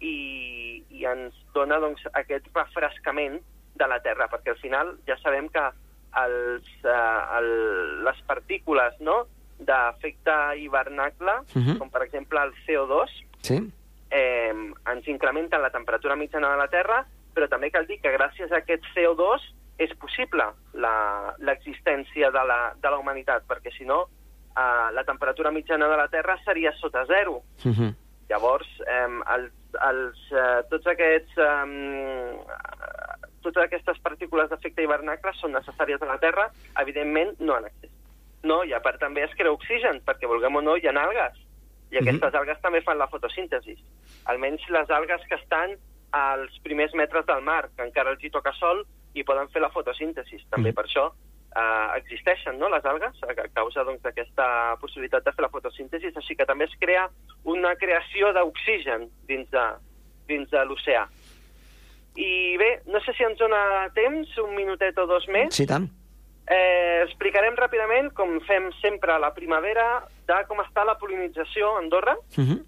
i, 0.04 0.84
i 0.92 1.06
ens 1.08 1.38
dona 1.56 1.78
doncs, 1.80 2.04
aquest 2.20 2.50
refrescament 2.56 3.40
de 3.80 3.88
la 3.88 4.02
Terra, 4.04 4.28
perquè 4.28 4.52
al 4.52 4.60
final 4.60 4.98
ja 5.08 5.16
sabem 5.24 5.48
que 5.54 5.64
els, 6.20 6.68
eh, 6.84 7.38
el, 7.40 7.48
les 8.04 8.20
partícules 8.28 9.00
no, 9.00 9.24
d'efecte 9.64 10.36
hivernacle, 10.60 11.32
uh 11.32 11.58
Mhm. 11.60 11.64
-huh. 11.72 11.78
com 11.80 11.90
per 11.90 12.04
exemple 12.04 12.40
el 12.44 12.52
CO2, 12.68 13.10
Sí? 13.42 13.58
eh, 14.12 14.54
ens 14.92 15.08
incrementen 15.08 15.62
la 15.62 15.70
temperatura 15.72 16.16
mitjana 16.16 16.52
de 16.52 16.58
la 16.58 16.68
Terra, 16.68 17.06
però 17.34 17.48
també 17.50 17.72
cal 17.72 17.86
dir 17.88 18.00
que 18.02 18.12
gràcies 18.18 18.52
a 18.52 18.58
aquest 18.58 18.84
CO2 18.96 19.42
és 19.80 19.94
possible 19.98 20.44
la- 20.74 21.34
l'existència 21.40 22.30
de, 22.32 22.44
la, 22.46 22.74
de 22.82 22.90
la 22.90 22.98
humanitat, 23.00 23.44
perquè 23.48 23.72
si 23.78 23.86
no 23.86 24.04
eh, 24.56 24.92
la 24.94 25.04
temperatura 25.04 25.52
mitjana 25.52 25.88
de 25.88 25.98
la 25.98 26.08
Terra 26.08 26.38
seria 26.46 26.72
sota 26.78 27.06
zero. 27.06 27.42
Mm 27.66 27.72
-hmm. 27.72 27.96
Llavors, 28.30 28.68
eh, 28.88 29.08
els, 29.36 29.52
els, 29.90 30.18
eh, 30.32 30.64
tots 30.70 30.88
aquests, 30.88 31.38
eh, 31.38 32.38
totes 33.44 33.64
aquestes 33.64 34.00
partícules 34.00 34.50
d'efecte 34.50 34.84
hivernacle 34.84 35.34
són 35.40 35.52
necessàries 35.54 36.02
a 36.02 36.06
la 36.06 36.18
Terra, 36.20 36.50
evidentment 36.80 37.36
no 37.40 37.58
en 37.58 37.66
excés. 37.66 37.92
No, 38.44 38.64
i 38.64 38.74
a 38.74 38.80
part 38.84 39.00
també 39.00 39.24
es 39.24 39.34
crea 39.36 39.52
oxigen, 39.52 40.02
perquè 40.06 40.28
vulguem 40.28 40.56
o 40.56 40.62
no 40.62 40.76
hi 40.78 40.88
ha 40.88 40.92
algues, 40.92 41.38
i 41.92 41.98
aquestes 41.98 42.32
Mhm. 42.34 42.36
algues 42.40 42.62
també 42.62 42.82
fan 42.82 42.98
la 42.98 43.08
fotosíntesi. 43.08 43.78
Almenys 44.26 44.68
les 44.70 44.90
algues 44.90 45.22
que 45.28 45.36
estan 45.36 45.76
als 46.14 46.56
primers 46.64 46.94
metres 46.94 47.26
del 47.26 47.42
mar, 47.42 47.70
que 47.76 47.84
encara 47.84 48.12
els 48.14 48.24
hi 48.24 48.30
toca 48.30 48.54
sol 48.54 48.84
i 49.14 49.24
poden 49.26 49.50
fer 49.50 49.62
la 49.62 49.70
fotosíntesi. 49.74 50.38
També 50.50 50.70
Mhm. 50.70 50.76
per 50.76 50.86
això 50.86 51.12
eh, 51.56 51.98
existeixen 52.00 52.58
no, 52.58 52.70
les 52.70 52.86
algues 52.86 53.14
a 53.24 53.34
causa 53.54 53.84
doncs, 53.84 54.02
d'aquesta 54.02 54.76
possibilitat 54.82 55.24
de 55.24 55.32
fer 55.32 55.44
la 55.44 55.50
fotosíntesi, 55.50 56.10
així 56.16 56.36
que 56.36 56.46
també 56.46 56.66
es 56.66 56.76
crea 56.80 57.10
una 57.44 57.76
creació 57.76 58.32
d'oxigen 58.34 59.10
dins 59.28 59.50
de, 59.52 59.66
dins 60.28 60.50
de 60.50 60.66
l'oceà. 60.66 61.08
I 62.16 62.58
bé, 62.58 62.82
no 62.86 63.00
sé 63.02 63.14
si 63.14 63.24
ens 63.24 63.38
dona 63.40 63.90
temps, 63.94 64.38
un 64.38 64.56
minutet 64.56 64.98
o 64.98 65.06
dos 65.10 65.28
més. 65.28 65.54
Sí, 65.56 65.66
tant. 65.66 65.90
Eh, 66.46 67.04
explicarem 67.06 67.56
ràpidament, 67.56 68.12
com 68.14 68.40
fem 68.42 68.72
sempre 68.82 69.14
a 69.14 69.20
la 69.20 69.34
primavera, 69.34 70.04
de 70.28 70.46
com 70.48 70.60
està 70.60 70.84
la 70.86 70.98
polinització 70.98 71.76
a 71.76 71.80
Andorra. 71.80 72.16
Mm 72.36 72.44
-hmm. 72.44 72.64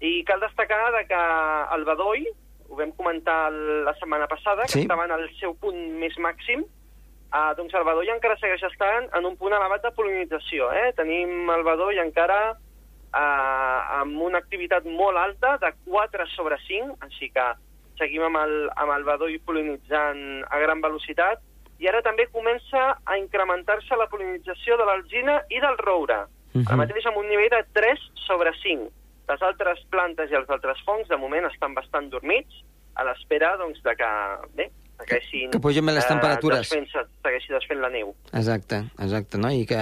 I 0.00 0.24
cal 0.24 0.40
destacar 0.40 0.92
de 0.92 1.06
que 1.06 1.22
el 1.74 1.84
bedoll, 1.84 2.26
ho 2.68 2.76
vam 2.76 2.92
comentar 2.92 3.50
la 3.52 3.94
setmana 3.94 4.26
passada, 4.26 4.62
que 4.62 4.72
Sí. 4.72 4.80
estava 4.82 5.04
en 5.04 5.12
el 5.12 5.28
seu 5.38 5.54
punt 5.54 5.76
més 5.98 6.16
màxim, 6.18 6.62
eh, 6.62 7.54
doncs 7.56 7.74
el 7.74 7.84
bedoll 7.84 8.08
encara 8.08 8.36
segueix 8.38 8.62
estant 8.62 9.08
en 9.14 9.26
un 9.26 9.36
punt 9.36 9.52
elevat 9.52 9.82
de 9.82 9.90
polinització. 9.92 10.72
Eh? 10.72 10.92
Tenim 10.96 11.50
el 11.50 11.62
bedoll 11.64 11.98
encara 11.98 12.56
eh, 13.14 14.00
amb 14.00 14.20
una 14.20 14.38
activitat 14.38 14.84
molt 14.84 15.16
alta, 15.16 15.56
de 15.58 15.72
4 15.86 16.26
sobre 16.34 16.58
5, 16.66 16.96
així 17.00 17.30
que 17.30 17.44
seguim 17.98 18.22
amb 18.22 18.36
el, 18.36 18.70
amb 18.76 18.92
el 18.92 19.04
bedoll 19.04 19.38
polinitzant 19.46 20.44
a 20.50 20.58
gran 20.58 20.80
velocitat, 20.82 21.40
i 21.78 21.88
ara 21.88 22.02
també 22.02 22.26
comença 22.32 22.98
a 23.04 23.16
incrementar-se 23.18 23.96
la 23.96 24.06
polinització 24.08 24.76
de 24.76 24.84
l'alzina 24.84 25.42
i 25.50 25.60
del 25.60 25.78
roure. 25.78 26.26
Mhm. 26.54 26.66
Ara 26.68 26.76
mateix 26.76 27.06
amb 27.06 27.18
un 27.18 27.28
nivell 27.28 27.50
de 27.50 27.64
3 27.72 27.98
sobre 28.26 28.52
5. 28.62 28.90
Les 29.26 29.42
altres 29.42 29.82
plantes 29.90 30.30
i 30.30 30.38
els 30.38 30.50
altres 30.52 30.82
fongs, 30.86 31.08
de 31.10 31.18
moment, 31.18 31.48
estan 31.50 31.74
bastant 31.74 32.10
dormits, 32.12 32.62
a 32.96 33.04
l'espera 33.04 33.56
doncs, 33.60 33.80
de 33.84 33.94
que, 33.98 34.10
bé, 34.58 34.68
segueixin... 35.00 35.50
que 35.52 35.60
pugin 35.62 35.86
bé 35.86 35.96
les 35.96 36.06
temperatures. 36.08 36.62
desfent 36.64 36.86
segueixi 37.24 37.52
desfent 37.52 37.82
la 37.82 37.90
neu. 37.92 38.14
Exacte, 38.32 38.84
exacte, 39.02 39.40
no? 39.42 39.50
I 39.52 39.66
que... 39.68 39.80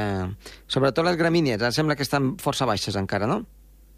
Sobretot 0.67 1.07
les 1.07 1.21
gramínies, 1.21 1.63
em 1.63 1.77
sembla 1.77 1.99
que 1.99 2.07
estan 2.07 2.35
força 2.43 2.67
baixes 2.69 2.97
encara, 3.01 3.31
no? 3.31 3.45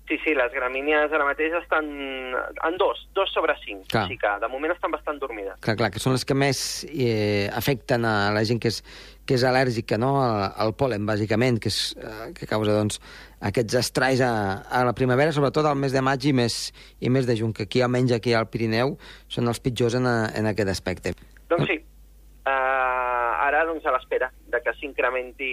Sí, 0.07 0.15
sí, 0.23 0.37
les 0.39 0.53
gramínies 0.55 1.11
ara 1.11 1.25
mateix 1.27 1.57
estan 1.59 1.87
en 1.91 2.77
dos, 2.79 3.01
dos 3.17 3.33
sobre 3.35 3.57
cinc. 3.65 3.89
Clar. 3.91 4.05
Així 4.05 4.15
que, 4.21 4.31
de 4.43 4.51
moment, 4.53 4.71
estan 4.77 4.93
bastant 4.95 5.19
dormides. 5.19 5.57
Clar, 5.67 5.75
clar, 5.81 5.89
que 5.91 6.03
són 6.03 6.15
les 6.15 6.23
que 6.29 6.37
més 6.39 6.61
eh, 6.93 7.49
afecten 7.51 8.07
a 8.07 8.31
la 8.35 8.45
gent 8.47 8.63
que 8.63 8.71
és, 8.71 8.79
que 9.27 9.35
és 9.35 9.47
al·lèrgica 9.49 9.99
no? 9.99 10.13
al, 10.23 10.45
al 10.63 10.77
pol·len, 10.79 11.09
bàsicament, 11.09 11.59
que, 11.59 11.75
és, 11.75 11.81
eh, 11.99 12.29
que 12.39 12.47
causa 12.47 12.77
doncs, 12.77 13.01
aquests 13.41 13.77
estralls 13.79 14.23
a, 14.25 14.31
a 14.65 14.85
la 14.87 14.95
primavera, 14.97 15.33
sobretot 15.33 15.67
al 15.67 15.77
mes 15.79 15.93
de 15.93 16.03
maig 16.05 16.25
i 16.29 16.33
més, 16.37 16.73
i 17.01 17.11
més 17.13 17.29
de 17.29 17.37
juny, 17.37 17.53
que 17.57 17.67
aquí, 17.67 17.83
almenys 17.85 18.17
aquí 18.17 18.35
al 18.35 18.49
Pirineu, 18.53 18.97
són 19.29 19.49
els 19.53 19.61
pitjors 19.61 19.99
en, 19.99 20.09
a, 20.09 20.31
en 20.37 20.49
aquest 20.53 20.73
aspecte. 20.73 21.13
Doncs 21.51 21.69
sí, 21.71 21.79
uh, 22.49 23.33
ara 23.47 23.65
doncs, 23.69 23.87
a 23.87 23.95
l'espera 23.95 24.31
de 24.53 24.63
que 24.65 24.75
s'incrementi 24.81 25.53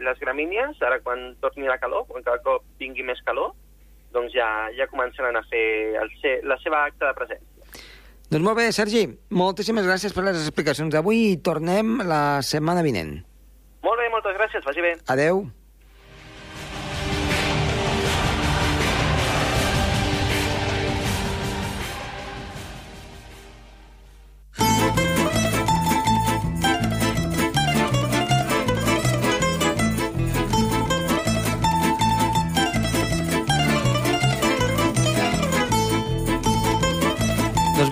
les 0.00 0.22
gramínies, 0.22 0.80
ara 0.86 1.00
quan 1.04 1.34
torni 1.44 1.68
la 1.68 1.78
calor, 1.82 2.06
quan 2.08 2.24
cada 2.26 2.42
cop 2.46 2.64
vingui 2.80 3.06
més 3.06 3.20
calor, 3.26 3.52
doncs 4.14 4.34
ja, 4.34 4.48
ja 4.74 4.88
començaran 4.90 5.36
a 5.38 5.44
fer 5.50 5.64
el 6.00 6.10
la 6.48 6.58
seva 6.64 6.84
acte 6.88 7.04
de 7.06 7.14
presència. 7.14 7.46
Doncs 8.30 8.46
molt 8.46 8.58
bé, 8.58 8.68
Sergi, 8.70 9.08
moltíssimes 9.34 9.86
gràcies 9.86 10.14
per 10.14 10.22
les 10.22 10.38
explicacions 10.38 10.92
d'avui 10.94 11.32
i 11.32 11.38
tornem 11.42 11.98
la 12.06 12.38
setmana 12.46 12.82
vinent. 12.86 13.16
Molt 13.82 14.02
moltes 14.12 14.36
gràcies, 14.36 14.62
vagi 14.66 14.84
bé. 14.84 14.92
Adeu. 15.10 15.46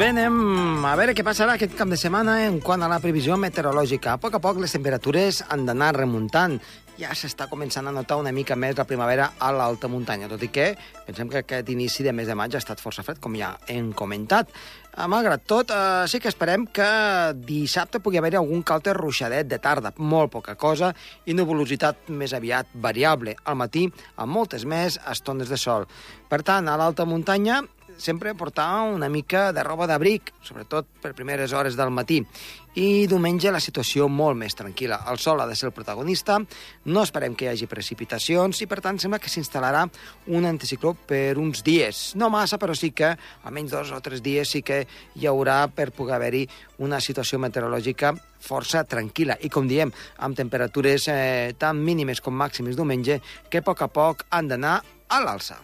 Bé, 0.08 0.22
anem 0.22 0.84
a 0.86 0.94
veure 0.96 1.12
què 1.16 1.24
passarà 1.26 1.54
aquest 1.56 1.74
cap 1.76 1.88
de 1.90 1.96
setmana 1.98 2.38
en 2.46 2.58
quant 2.64 2.80
a 2.82 2.88
la 2.88 3.00
previsió 3.02 3.36
meteorològica. 3.36 4.14
A 4.14 4.20
poc 4.20 4.36
a 4.36 4.40
poc 4.40 4.60
les 4.62 4.72
temperatures 4.72 5.42
han 5.48 5.66
d'anar 5.68 5.92
remuntant. 5.96 6.58
Ja 6.98 7.12
s'està 7.14 7.46
començant 7.50 7.86
a 7.86 7.92
notar 7.94 8.16
una 8.18 8.32
mica 8.32 8.56
més 8.56 8.76
la 8.78 8.86
primavera 8.88 9.28
a 9.38 9.52
l'alta 9.54 9.86
muntanya, 9.88 10.26
tot 10.30 10.42
i 10.42 10.48
que 10.50 10.72
pensem 11.06 11.28
que 11.30 11.42
aquest 11.44 11.68
inici 11.70 12.02
de 12.02 12.12
mes 12.12 12.26
de 12.26 12.34
maig 12.34 12.56
ha 12.56 12.62
estat 12.62 12.80
força 12.82 13.04
fred, 13.06 13.20
com 13.20 13.36
ja 13.38 13.52
hem 13.68 13.92
comentat. 13.92 14.50
Eh, 14.96 15.06
Malgrat 15.06 15.44
tot, 15.46 15.70
eh, 15.70 16.08
sí 16.08 16.18
que 16.18 16.32
esperem 16.32 16.66
que 16.66 16.88
dissabte 17.38 18.00
pugui 18.00 18.18
haver-hi 18.18 18.40
algun 18.40 18.62
calte 18.62 18.94
ruixadet 18.96 19.46
de 19.46 19.58
tarda, 19.58 19.92
molt 19.98 20.32
poca 20.32 20.56
cosa, 20.56 20.94
i 21.26 21.34
nuvolositat 21.34 22.08
més 22.08 22.34
aviat 22.34 22.66
variable. 22.74 23.36
Al 23.44 23.56
matí, 23.56 23.86
amb 24.16 24.32
moltes 24.32 24.64
més 24.64 24.98
estones 25.06 25.48
de 25.48 25.56
sol. 25.56 25.86
Per 26.28 26.42
tant, 26.42 26.66
a 26.66 26.76
l'alta 26.76 27.04
muntanya, 27.04 27.62
sempre 27.98 28.34
portar 28.34 28.80
una 28.88 29.08
mica 29.08 29.52
de 29.52 29.62
roba 29.66 29.86
d'abric, 29.90 30.32
sobretot 30.42 30.86
per 31.02 31.12
primeres 31.18 31.52
hores 31.52 31.76
del 31.76 31.90
matí. 31.90 32.22
I 32.78 33.08
diumenge 33.10 33.50
la 33.50 33.60
situació 33.60 34.06
molt 34.08 34.38
més 34.38 34.54
tranquil·la. 34.54 35.00
El 35.10 35.18
sol 35.18 35.40
ha 35.42 35.48
de 35.50 35.56
ser 35.58 35.66
el 35.68 35.74
protagonista, 35.74 36.38
no 36.86 37.02
esperem 37.02 37.34
que 37.34 37.48
hi 37.48 37.50
hagi 37.50 37.66
precipitacions 37.66 38.62
i, 38.62 38.68
per 38.70 38.78
tant, 38.84 39.00
sembla 39.02 39.18
que 39.18 39.32
s'instal·larà 39.32 39.82
un 40.30 40.46
anticicló 40.46 40.94
per 40.94 41.36
uns 41.42 41.64
dies. 41.66 42.14
No 42.14 42.30
massa, 42.30 42.58
però 42.62 42.76
sí 42.78 42.92
que, 42.94 43.16
almenys 43.42 43.74
dos 43.74 43.92
o 43.92 44.00
tres 44.00 44.22
dies, 44.22 44.54
sí 44.54 44.62
que 44.62 44.84
hi 45.18 45.26
haurà 45.26 45.64
per 45.74 45.90
poder 45.90 46.16
haver-hi 46.16 46.46
una 46.86 47.02
situació 47.02 47.42
meteorològica 47.42 48.14
força 48.38 48.84
tranquil·la 48.86 49.40
i, 49.42 49.50
com 49.50 49.66
diem, 49.66 49.90
amb 50.22 50.38
temperatures 50.38 51.08
eh, 51.10 51.54
tan 51.58 51.82
mínimes 51.82 52.22
com 52.22 52.36
màximes 52.38 52.78
diumenge 52.78 53.18
que 53.50 53.58
a 53.58 53.66
poc 53.66 53.82
a 53.82 53.90
poc 53.90 54.28
han 54.30 54.54
d'anar 54.54 54.78
a 55.08 55.24
l'alça. 55.24 55.58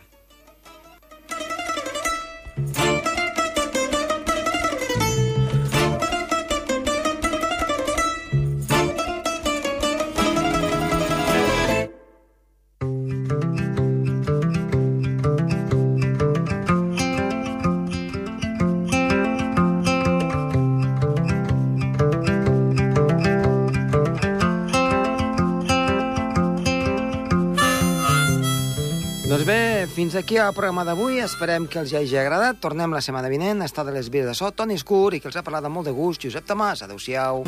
Fins 30.14 30.22
aquí 30.22 30.36
el 30.36 30.52
programa 30.54 30.84
d'avui. 30.86 31.16
Esperem 31.24 31.66
que 31.66 31.80
els 31.80 31.90
hagi 31.96 32.14
agradat. 32.20 32.60
Tornem 32.62 32.92
la 32.94 33.00
setmana 33.02 33.32
vinent. 33.32 33.64
Està 33.66 33.82
de 33.82 33.96
les 33.96 34.12
vies 34.14 34.28
de 34.28 34.34
so, 34.38 34.52
Toni 34.54 34.78
Escur, 34.78 35.10
i 35.14 35.18
que 35.18 35.26
els 35.26 35.40
ha 35.40 35.42
parlat 35.42 35.66
amb 35.66 35.80
molt 35.80 35.90
de 35.90 35.96
gust, 35.96 36.22
Josep 36.22 36.46
Tomàs. 36.46 36.86
Adéu-siau. 36.86 37.42